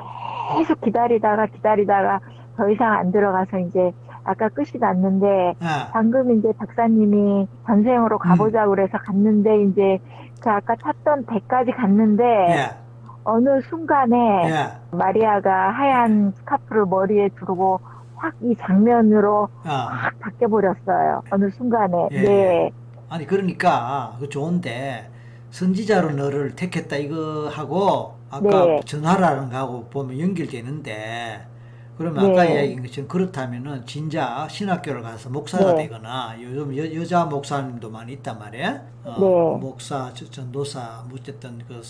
[0.56, 2.20] 계속 기다리다가 기다리다가
[2.56, 3.92] 더 이상 안 들어가서 이제
[4.24, 5.90] 아까 끝이 났는데 예.
[5.92, 9.98] 방금 이제 박사님이 전생으로 가보자고 그래서 갔는데 이제
[10.40, 12.83] 그 아까 탔던 배까지 갔는데 예.
[13.24, 14.16] 어느 순간에
[14.50, 14.96] 예.
[14.96, 17.80] 마리아가 하얀 스카프를 머리에 두르고
[18.16, 19.68] 확 이 장면으로 어.
[19.68, 21.22] 확 바뀌어 버렸어요.
[21.30, 22.08] 어느 순간에.
[22.12, 22.70] 예, 네.
[23.08, 25.10] 아니, 그러니까, 그 좋은데,
[25.50, 28.80] 선지자로 너를 택했다 이거 하고, 아까 네.
[28.84, 31.46] 전하라는 거하고 보면 연결되는데,
[31.96, 32.54] 그러면 아까 네.
[32.54, 35.84] 이야기한 것처럼 그렇다면은 진짜 신학교를 가서 목사가 네.
[35.84, 38.80] 되거나 요즘 여, 여자 목사님도 많이 있단 말이에요.
[39.04, 39.58] 어, 네.
[39.60, 41.82] 목사, 저- 전도사, 뭐 어쨌든 그그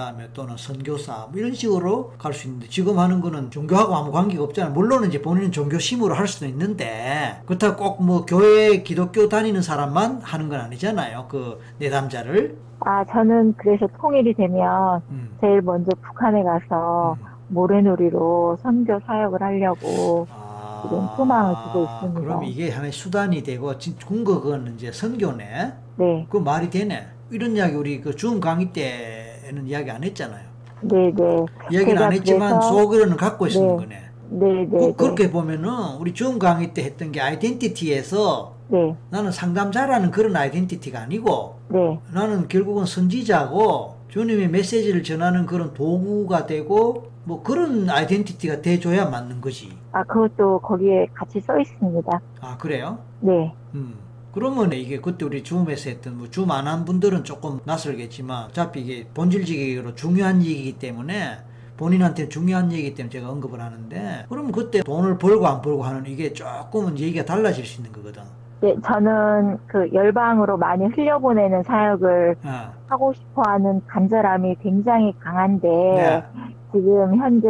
[0.00, 4.42] 다음에 또는 선교사 뭐 이런 식으로 갈 수 있는데 지금 하는 거는 종교하고 아무 관계가
[4.44, 4.72] 없잖아요.
[4.72, 10.48] 물론 이제 본인은 종교심으로 할 수도 있는데 그렇다고 꼭 뭐 교회 기독교 다니는 사람만 하는
[10.48, 11.26] 건 아니잖아요.
[11.28, 12.56] 그 내담자를.
[12.80, 15.36] 아, 저는 그래서 통일이 되면 음.
[15.40, 17.26] 제일 먼저 북한에 가서 음.
[17.48, 22.20] 모래놀이로 선교 사역을 하려고 아, 지금 소망을 두고 있습니다.
[22.20, 25.72] 그럼 이게 하나의 수단이 되고 진- 궁극은 이제 선교네.
[25.96, 27.06] 네, 그 말이 되네.
[27.30, 30.48] 이런 이야기 우리 그중 강의 때 는 이야기 안 했잖아요.
[30.82, 33.76] 네, 네, 이야기는 안 했지만 속으로는 갖고 있는 네.
[33.76, 34.02] 거네.
[34.30, 39.32] 네, 네, 그, 네, 그렇게 보면은 우리 중 강의 때 했던 게 아이덴티티에서 네, 나는
[39.32, 47.42] 상담자라는 그런 아이덴티티가 아니고 네, 나는 결국은 선지자고 주님의 메시지를 전하는 그런 도구가 되고 뭐
[47.42, 49.76] 그런 아이덴티티가 돼줘야 맞는 거지.
[49.92, 52.20] 아, 그것도 거기에 같이 써 있습니다.
[52.40, 52.98] 아 그래요?
[53.20, 53.94] 네, 음.
[54.32, 59.06] 그러면 이게 그때 우리 줌에서 했던 뭐 줌 안 한 분들은 조금 낯설겠지만 어차피 이게
[59.14, 61.38] 본질적으로 중요한 얘기이기 때문에
[61.76, 66.32] 본인한테 중요한 얘기이기 때문에 제가 언급을 하는데 그러면 그때 돈을 벌고 안 벌고 하는 이게
[66.32, 68.22] 조금은 얘기가 달라질 수 있는 거거든.
[68.60, 76.22] 네, 저는 그 열방으로 많이 흘려보내는 사역을 아, 하고 싶어하는 간절함이 굉장히 강한데 네.
[76.70, 77.48] 지금 현재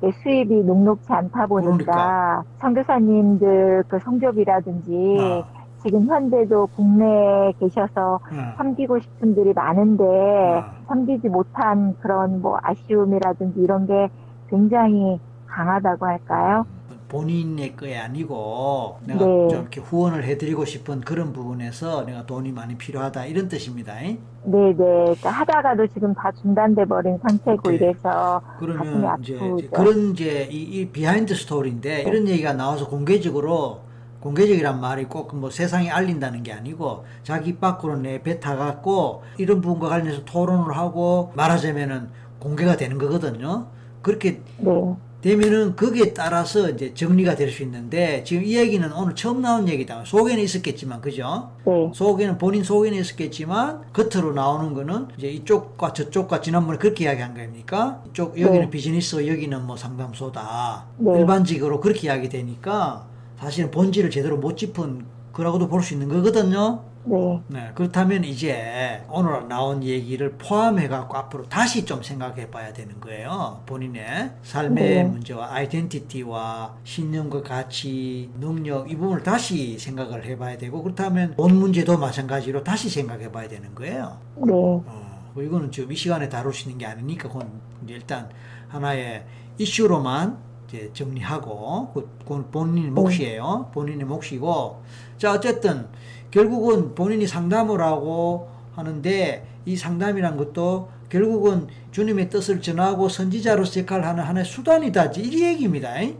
[0.00, 2.42] 그 수입이 녹록지 않다 보니까 그러니까.
[2.58, 10.74] 선교사님들 그 성교비라든지 아, 지금 현재도 국내에 계셔서 아, 섬기고 싶은 분들이 많은데 아.
[10.88, 14.08] 섬기지 못한 그런 뭐 아쉬움이라든지 이런 게
[14.48, 16.66] 굉장히 강하다고 할까요?
[17.08, 19.48] 본인의 거에 아니고 내가 네.
[19.48, 24.00] 좀 이렇게 후원을 해드리고 싶은 그런 부분에서 내가 돈이 많이 필요하다 이런 뜻입니다.
[24.00, 24.18] 잉?
[24.44, 24.74] 네네.
[24.76, 27.74] 그러니까 하다가도 지금 다 중단돼 버린 상태고 오케이.
[27.76, 29.56] 이래서 그러면 이제, 아프죠.
[29.72, 33.89] 그런 이제 이, 이 behind story인데 이런 얘기가 나와서 공개적으로
[34.20, 39.88] 공개적이란 말이 꼭 뭐 세상에 알린다는 게 아니고 자기 입 밖으로 내뱉어 갖고 이런 부분과
[39.88, 42.08] 관련해서 토론을 하고 말하자면은
[42.38, 43.66] 공개가 되는 거거든요.
[44.02, 44.94] 그렇게 네.
[45.22, 50.04] 되면은 거기에 따라서 이제 정리가 될 수 있는데 지금 이 얘기는 오늘 처음 나온 얘기다.
[50.06, 51.50] 속에는 있었겠지만 그죠?
[51.66, 51.90] 네.
[51.94, 58.02] 속에는 본인 속에는 있었겠지만 겉으로 나오는 거는 이제 이쪽과 저쪽과 지난번에 그렇게 이야기한 거아닙니까?
[58.08, 58.70] 이쪽 여기는 네.
[58.70, 60.86] 비즈니스 여기는 뭐 상담소다.
[60.98, 61.18] 네.
[61.20, 63.06] 일반적으로 그렇게 이야기 되니까
[63.40, 66.84] 사실은 본질을 제대로 못 짚은 거라고도 볼 수 있는 거거든요.
[67.04, 67.40] 네.
[67.48, 73.62] 네, 그렇다면 이제 오늘 나온 얘기를 포함해 갖고 앞으로 다시 좀 생각해 봐야 되는 거예요.
[73.64, 75.04] 본인의 삶의 네.
[75.04, 81.96] 문제와 아이덴티티와 신념과 가치, 능력 이 부분을 다시 생각을 해 봐야 되고 그렇다면 돈 문제도
[81.96, 84.18] 마찬가지로 다시 생각해 봐야 되는 거예요.
[84.36, 84.52] 네.
[84.52, 87.50] 어, 뭐 이거는 지금 이 시간에 다룰 수 있는 게 아니니까 그건
[87.88, 88.28] 일단
[88.68, 89.24] 하나의
[89.56, 93.70] 이슈로만 이제 정리하고 그- 그건 본인 몫이에요.
[93.74, 94.82] 본인의 몫이고
[95.18, 95.86] 자 어쨌든
[96.30, 104.22] 결국은 본인이 상담을 하고 하는데 이 상담이란 것도 결국은 주님의 뜻을 전하고 선지자로서 역할을 하는
[104.22, 105.92] 하나의 수단이다 이 얘기입니다.
[105.94, 106.16] 네.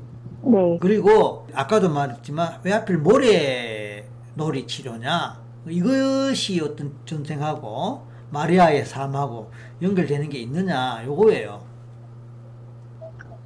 [0.80, 5.38] 그리고 아까도 말했지만 왜 하필 모래 놀이 치료냐
[5.68, 11.69] 이것이 어떤 전생하고 마리아의 삶하고 연결되는 게 있느냐 요거예요.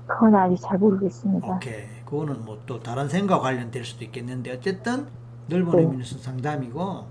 [0.06, 1.56] 그건 아직 잘 모르겠습니다.
[1.56, 5.06] 오케이 그거는 뭐 또 다른 생각 관련될 수도 있겠는데 어쨌든
[5.48, 5.82] 넓은 네.
[5.82, 7.04] 의미에서 상담이고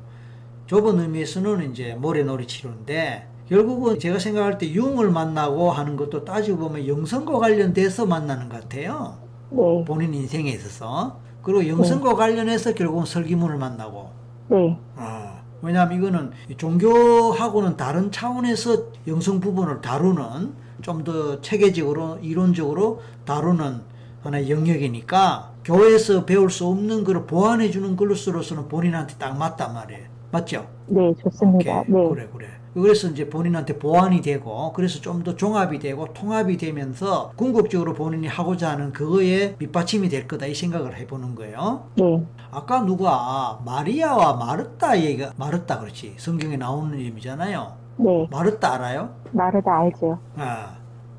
[0.67, 6.87] 좁은 의미에서는 이제 모래놀이 치료인데 결국은 제가 생각할 때 융을 만나고 하는 것도 따지고 보면
[6.87, 9.17] 영성과 관련돼서 만나는 것 같아요.
[9.49, 9.83] 네.
[9.85, 14.09] 본인 인생에 있어서 그리고 영성과 관련해서 결국은 설기문을 만나고
[14.47, 14.79] 네.
[14.95, 20.53] 어, 왜냐하면 이거는 종교하고는 다른 차원에서 영성 부분을 다루는
[20.83, 23.81] 좀 더 체계적으로 이론적으로 다루는
[24.23, 30.67] 하나의 영역이니까 교회에서 배울 수 없는 걸 보완해 주는 것으로서는 본인한테 딱 맞단 말이에요 맞죠?
[30.87, 31.13] 네.
[31.23, 31.79] 좋습니다.
[31.81, 31.93] 오케이.
[31.93, 32.09] 네.
[32.09, 37.93] 그래 그래 그래서 이제 본인한테 보완이 되고 그래서 좀 더 종합이 되고 통합이 되면서 궁극적으로
[37.93, 42.23] 본인이 하고자 하는 그거에 밑받침이 될 거다 이 생각을 해보는 거예요 네.
[42.51, 48.27] 아까 누가 마리아와 마르타 얘기가 마르타 그렇지 성경에 나오는 이름이잖아요 네.
[48.31, 49.09] 마르타 알아요?
[49.31, 50.19] 마르다 알죠?
[50.37, 50.75] 아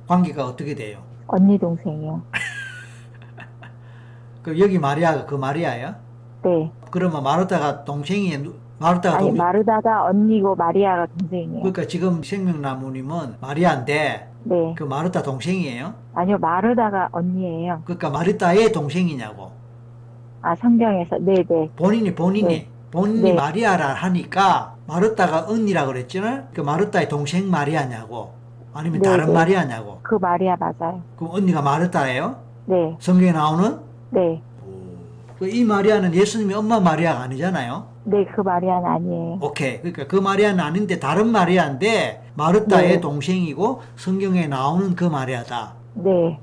[0.07, 0.99] 관계가 어떻게 돼요?
[1.27, 2.22] 언니 동생이요.
[4.43, 5.97] 그 여기 마리아가 그 마리아야?
[6.43, 6.70] 네.
[6.91, 11.61] 그러면 마르타가 동생이 누- 마르타가 아니 동 마르다가 언니고 마리아가 동생이에요.
[11.61, 14.75] 그러니까 지금 생명나무님은 마리아인데 네.
[14.77, 15.95] 그 마르타 동생이에요?
[16.14, 17.81] 아니요 마르다가 언니예요.
[17.85, 19.53] 그러니까 마르타의 동생이냐고
[20.43, 21.70] 아 성경에서 네네.
[21.77, 22.68] 본인이 본인이 네.
[22.91, 23.35] 본인이 네.
[23.35, 26.49] 마리아라 하니까 마르타가 언니라 그랬잖아요.
[26.55, 28.32] 그 마르타의 동생 마리아냐고
[28.72, 29.32] 아니면 네, 다른 네.
[29.32, 31.03] 마리아냐고 그 마리아 맞아요.
[31.16, 32.37] 그럼 언니가 마르타예요?
[32.66, 33.78] 네, 성경에 나오는
[34.11, 34.43] 네,
[35.39, 37.87] 그 이 마리아는 예수님이 엄마 마리아가 아니잖아요.
[38.05, 39.39] 네, 그 마리아는 아니에요.
[39.41, 39.78] 오케이.
[39.78, 43.01] 그러니까 그 마리아는 아닌데 다른 마리아인데 마르타의 네.
[43.01, 45.74] 동생이고 성경에 나오는 그 마리아다.
[45.95, 46.39] 네,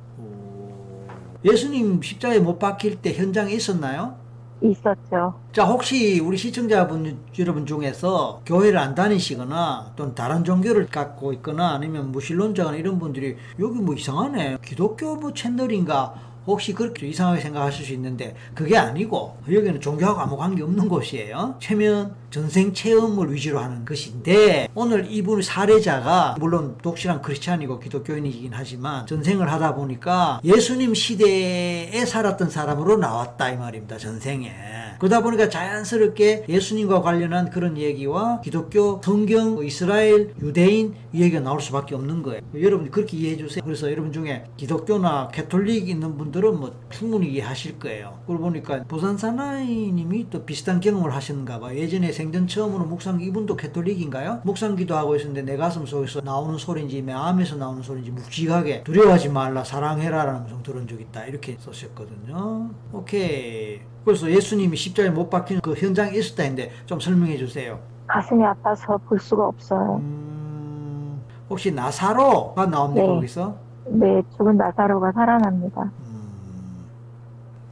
[1.44, 4.16] 예수님 십자가에 못 박힐 때 현장에 있었나요?
[4.62, 5.34] 있었죠.
[5.52, 12.12] 자, 혹시 우리 시청자분 여러분 중에서 교회를 안 다니시거나 또는 다른 종교를 갖고 있거나 아니면
[12.12, 14.58] 무신론자거나 이런 분들이 여기 뭐 이상하네.
[14.64, 16.31] 기독교 뭐 채널인가?
[16.48, 21.56] 혹시 그렇게 이상하게 생각하실 수 있는데 그게 아니고 여기는 종교하고 아무 관계 없는 곳이에요.
[21.60, 29.52] 최면 전생 체험을 위주로 하는 것인데 오늘 이분 사례자가 물론 독실한 크리스찬이고 기독교인이긴 하지만 전생을
[29.52, 33.98] 하다 보니까 예수님 시대에 살았던 사람으로 나왔다 이 말입니다.
[33.98, 34.81] 전생에.
[35.02, 41.60] 그러다 보니까 자연스럽게 예수님과 관련한 그런 얘기와 기독교, 성경, 뭐 이스라엘, 유대인 이 얘기가 나올
[41.60, 42.42] 수밖에 없는 거예요.
[42.62, 43.64] 여러분 그렇게 이해해 주세요.
[43.64, 48.20] 그래서 여러분 중에 기독교나 캐톨릭 있는 분들은 뭐 충분히 이해하실 거예요.
[48.28, 51.74] 그러고 보니까 부산 사나이님이 또 비슷한 경험을 하셨는가 봐.
[51.74, 54.42] 예전에 생전 처음으로 묵상 이분도 캐톨릭인가요?
[54.44, 59.64] 묵상 기도하고 있었는데 내 가슴 속에서 나오는 소리인지 내 마음에서 나오는 소리인지 묵직하게 두려워하지 말라
[59.64, 62.70] 사랑해라라는 음성 들은 적 있다 이렇게 썼었거든요.
[62.94, 63.80] 오케이.
[64.06, 67.80] 그래서 예수님이 십자가에 못 박힌 그 현장에 있었다 했는데 좀 설명해 주세요.
[68.08, 69.98] 가슴이 아파서 볼 수가 없어요.
[70.02, 73.08] 음, 혹시 나사로가 나옵니까 네.
[73.08, 73.56] 거기서?
[73.88, 75.90] 네, 죽은 나사로가 살아납니다.
[76.06, 76.86] 음,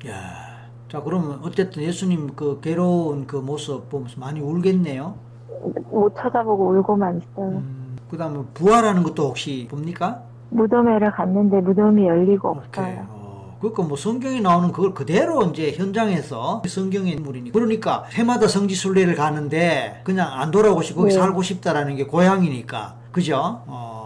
[0.08, 0.14] 야,
[0.90, 5.16] 자 그러면 어쨌든 예수님 그 괴로운 그 모습 보면서 많이 울겠네요.
[5.92, 7.48] 못 쳐다보고 울고만 있어요.
[7.58, 10.24] 음, 그다음에 부활하는 것도 혹시 봅니까?
[10.52, 12.64] 무덤에를 갔는데 무덤이 열리고 오케이.
[12.98, 13.19] 없어요.
[13.60, 20.02] 어, 그러니까 뭐 성경에 나오는 그걸 그대로 이제 현장에서 성경의 인물이니 그러니까 해마다 성지순례를 가는데
[20.06, 21.20] 그냥 안 돌아오고 싶고 거기 네.
[21.20, 23.62] 살고 싶다라는 게 고향이니까 그죠?
[23.68, 23.99] 어,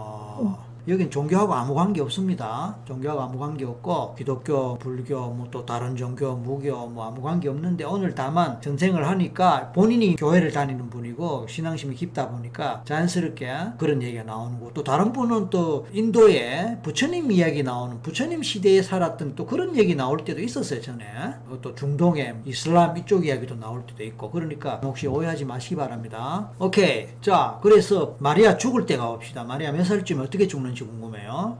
[0.86, 2.76] 여긴 종교하고 아무 관계 없습니다.
[2.84, 7.84] 종교하고 아무 관계 없고 기독교, 불교, 뭐 또 다른 종교, 무교 뭐 아무 관계 없는데
[7.84, 14.58] 오늘 다만 전생을 하니까 본인이 교회를 다니는 분이고 신앙심이 깊다 보니까 자연스럽게 그런 얘기가 나오는
[14.58, 14.72] 거고.
[14.74, 20.24] 또 다른 분은 또 인도에 부처님 이야기 나오는 부처님 시대에 살았던 또 그런 얘기 나올
[20.24, 21.04] 때도 있었어요 전에.
[21.48, 24.30] 어, 또 중동에 이슬람 이쪽 이야기도 나올 때도 있고.
[24.30, 26.50] 그러니까 혹시 오해하지 마시기 바랍니다.
[26.58, 27.06] 오케이.
[27.20, 29.44] 자 그래서 마리아 죽을 때 가봅시다.
[29.44, 31.56] 마리아 몇 살쯤에 어떻게 죽는 지 궁금해요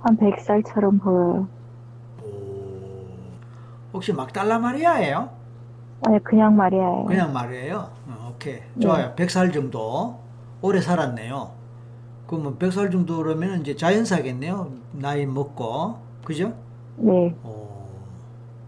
[0.00, 1.46] 한 100살처럼 보여요.
[2.22, 2.26] 오,
[3.92, 5.30] 혹시 막달라 마리아예요?
[6.04, 7.04] 아니, 그냥 마리아예요.
[7.04, 7.90] 그냥 마리아예요?
[8.08, 10.18] 어, 오케이 좋아요 100살 정도
[10.60, 11.50] 오래 살았네요
[12.26, 16.52] 그러면 100살 정도라면 이제 자연사겠네요 나이 먹고 그죠?
[16.96, 17.88] 네, 어,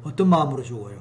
[0.04, 0.98] 어떤 마음으로 죽어요?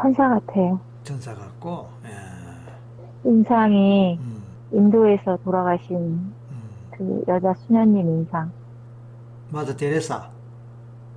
[0.00, 0.80] 천사 같아요.
[1.04, 3.28] 천사 같고 예.
[3.28, 6.34] 인상이 음, 인도에서 돌아가신 음.
[7.00, 8.52] 그 여자 수녀님 인상.
[9.50, 10.28] 마더 테레사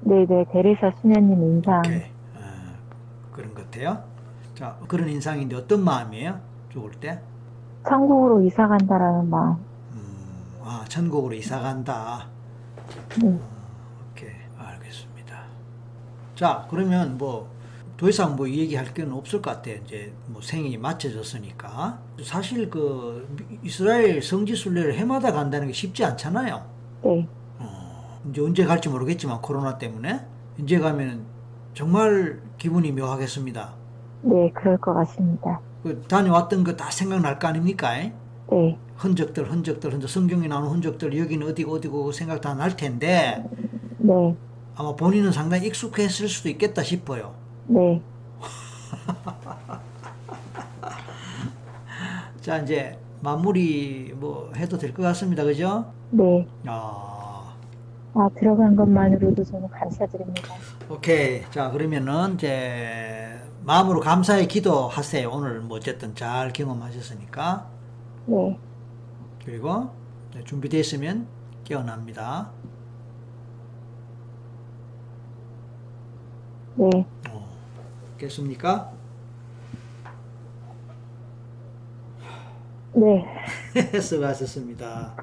[0.03, 1.79] 네네, 데레사 수녀님 인상.
[1.79, 2.03] 오케이
[2.35, 2.39] 어,
[3.33, 4.01] 그런 것 같아요
[4.55, 6.39] 자 그런 인상인데 어떤 마음이에요?
[6.69, 7.19] 죽을 때?
[7.87, 9.57] 천국으로 이사 간다라는 마음.
[9.91, 12.27] 음, 아 천국으로 이사 간다
[13.21, 13.37] 네.
[14.13, 15.37] 오케이 알겠습니다.
[16.35, 17.49] 자 그러면 뭐
[17.97, 19.75] 더 이상 뭐 얘기할 건 없을 것 같아요.
[19.85, 23.27] 이제 뭐 생이 맞춰졌으니까 사실 그
[23.63, 26.65] 이스라엘 성지 순례를 해마다 간다는 게 쉽지 않잖아요.
[27.03, 27.27] 네,
[27.59, 30.21] 어, 이제 언제 갈지 모르겠지만 코로나 때문에
[30.57, 31.25] 이제 가면
[31.73, 33.73] 정말 기분이 묘하겠습니다.
[34.21, 35.59] 네, 그럴 것 같습니다.
[35.83, 37.93] 그 다녀왔던 거 다 생각날 거 아닙니까?
[37.95, 38.13] 네,
[38.95, 43.43] 흔적들, 흔적들, 흔적 성경에 나오는 흔적들 여기는 어디고 어디고 생각 다 날 텐데
[43.97, 44.35] 네,
[44.75, 47.35] 아마 본인은 상당히 익숙했을 수도 있겠다 싶어요.
[47.67, 48.01] 네,
[52.41, 55.43] 자 이제 마무리 뭐 해도 될 것 같습니다.
[55.43, 55.91] 그죠?
[56.09, 56.47] 네.
[56.67, 57.55] 아,
[58.13, 60.53] 아, 들어간 것만으로도 저는 감사드립니다.
[60.89, 61.41] 오케이.
[61.51, 65.29] 자 그러면은 이제 마음으로 감사의 기도하세요.
[65.31, 67.67] 오늘 뭐 어쨌든 잘 경험하셨으니까.
[68.25, 68.59] 네,
[69.45, 69.89] 그리고
[70.33, 71.27] 네, 준비됐으면
[71.63, 72.51] 깨어납니다.
[76.75, 77.05] 네,
[78.23, 78.91] 어, 깼습니까?
[82.93, 83.25] 네.
[83.99, 85.15] 수고하셨습니다.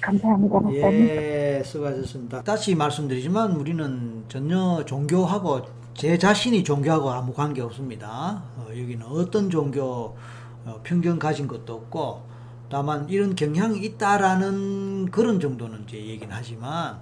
[0.00, 0.72] 감사합니다.
[0.72, 2.42] 예, 수고하셨습니다.
[2.42, 5.62] 다시 말씀드리지만 우리는 전혀 종교하고
[5.94, 8.42] 제 자신이 종교하고 아무 관계 없습니다.
[8.56, 10.16] 어, 여기는 어떤 종교
[10.64, 12.22] 어, 편견 가진 것도 없고
[12.68, 16.98] 다만 이런 경향이 있다라는 그런 정도는 이제 얘기는 하지만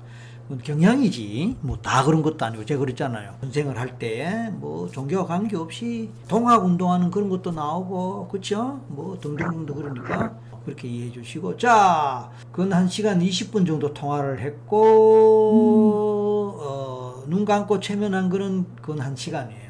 [0.62, 1.56] 경향이지.
[1.62, 3.34] 뭐 다 그런 것도 아니고 제가 그랬잖아요.
[3.40, 8.80] 전생을 할 때 뭐 종교와 관계없이 동학 운동하는 그런 것도 나오고 그쵸?
[8.88, 10.34] 뭐 등등등등 그러니까
[10.64, 11.56] 그렇게 이해해 주시고.
[11.56, 14.80] 자 그건 한 시간 20분 정도 통화를 했고
[16.60, 19.63] 어, 눈 감고 최면한 거는 그건 한 시간이에요.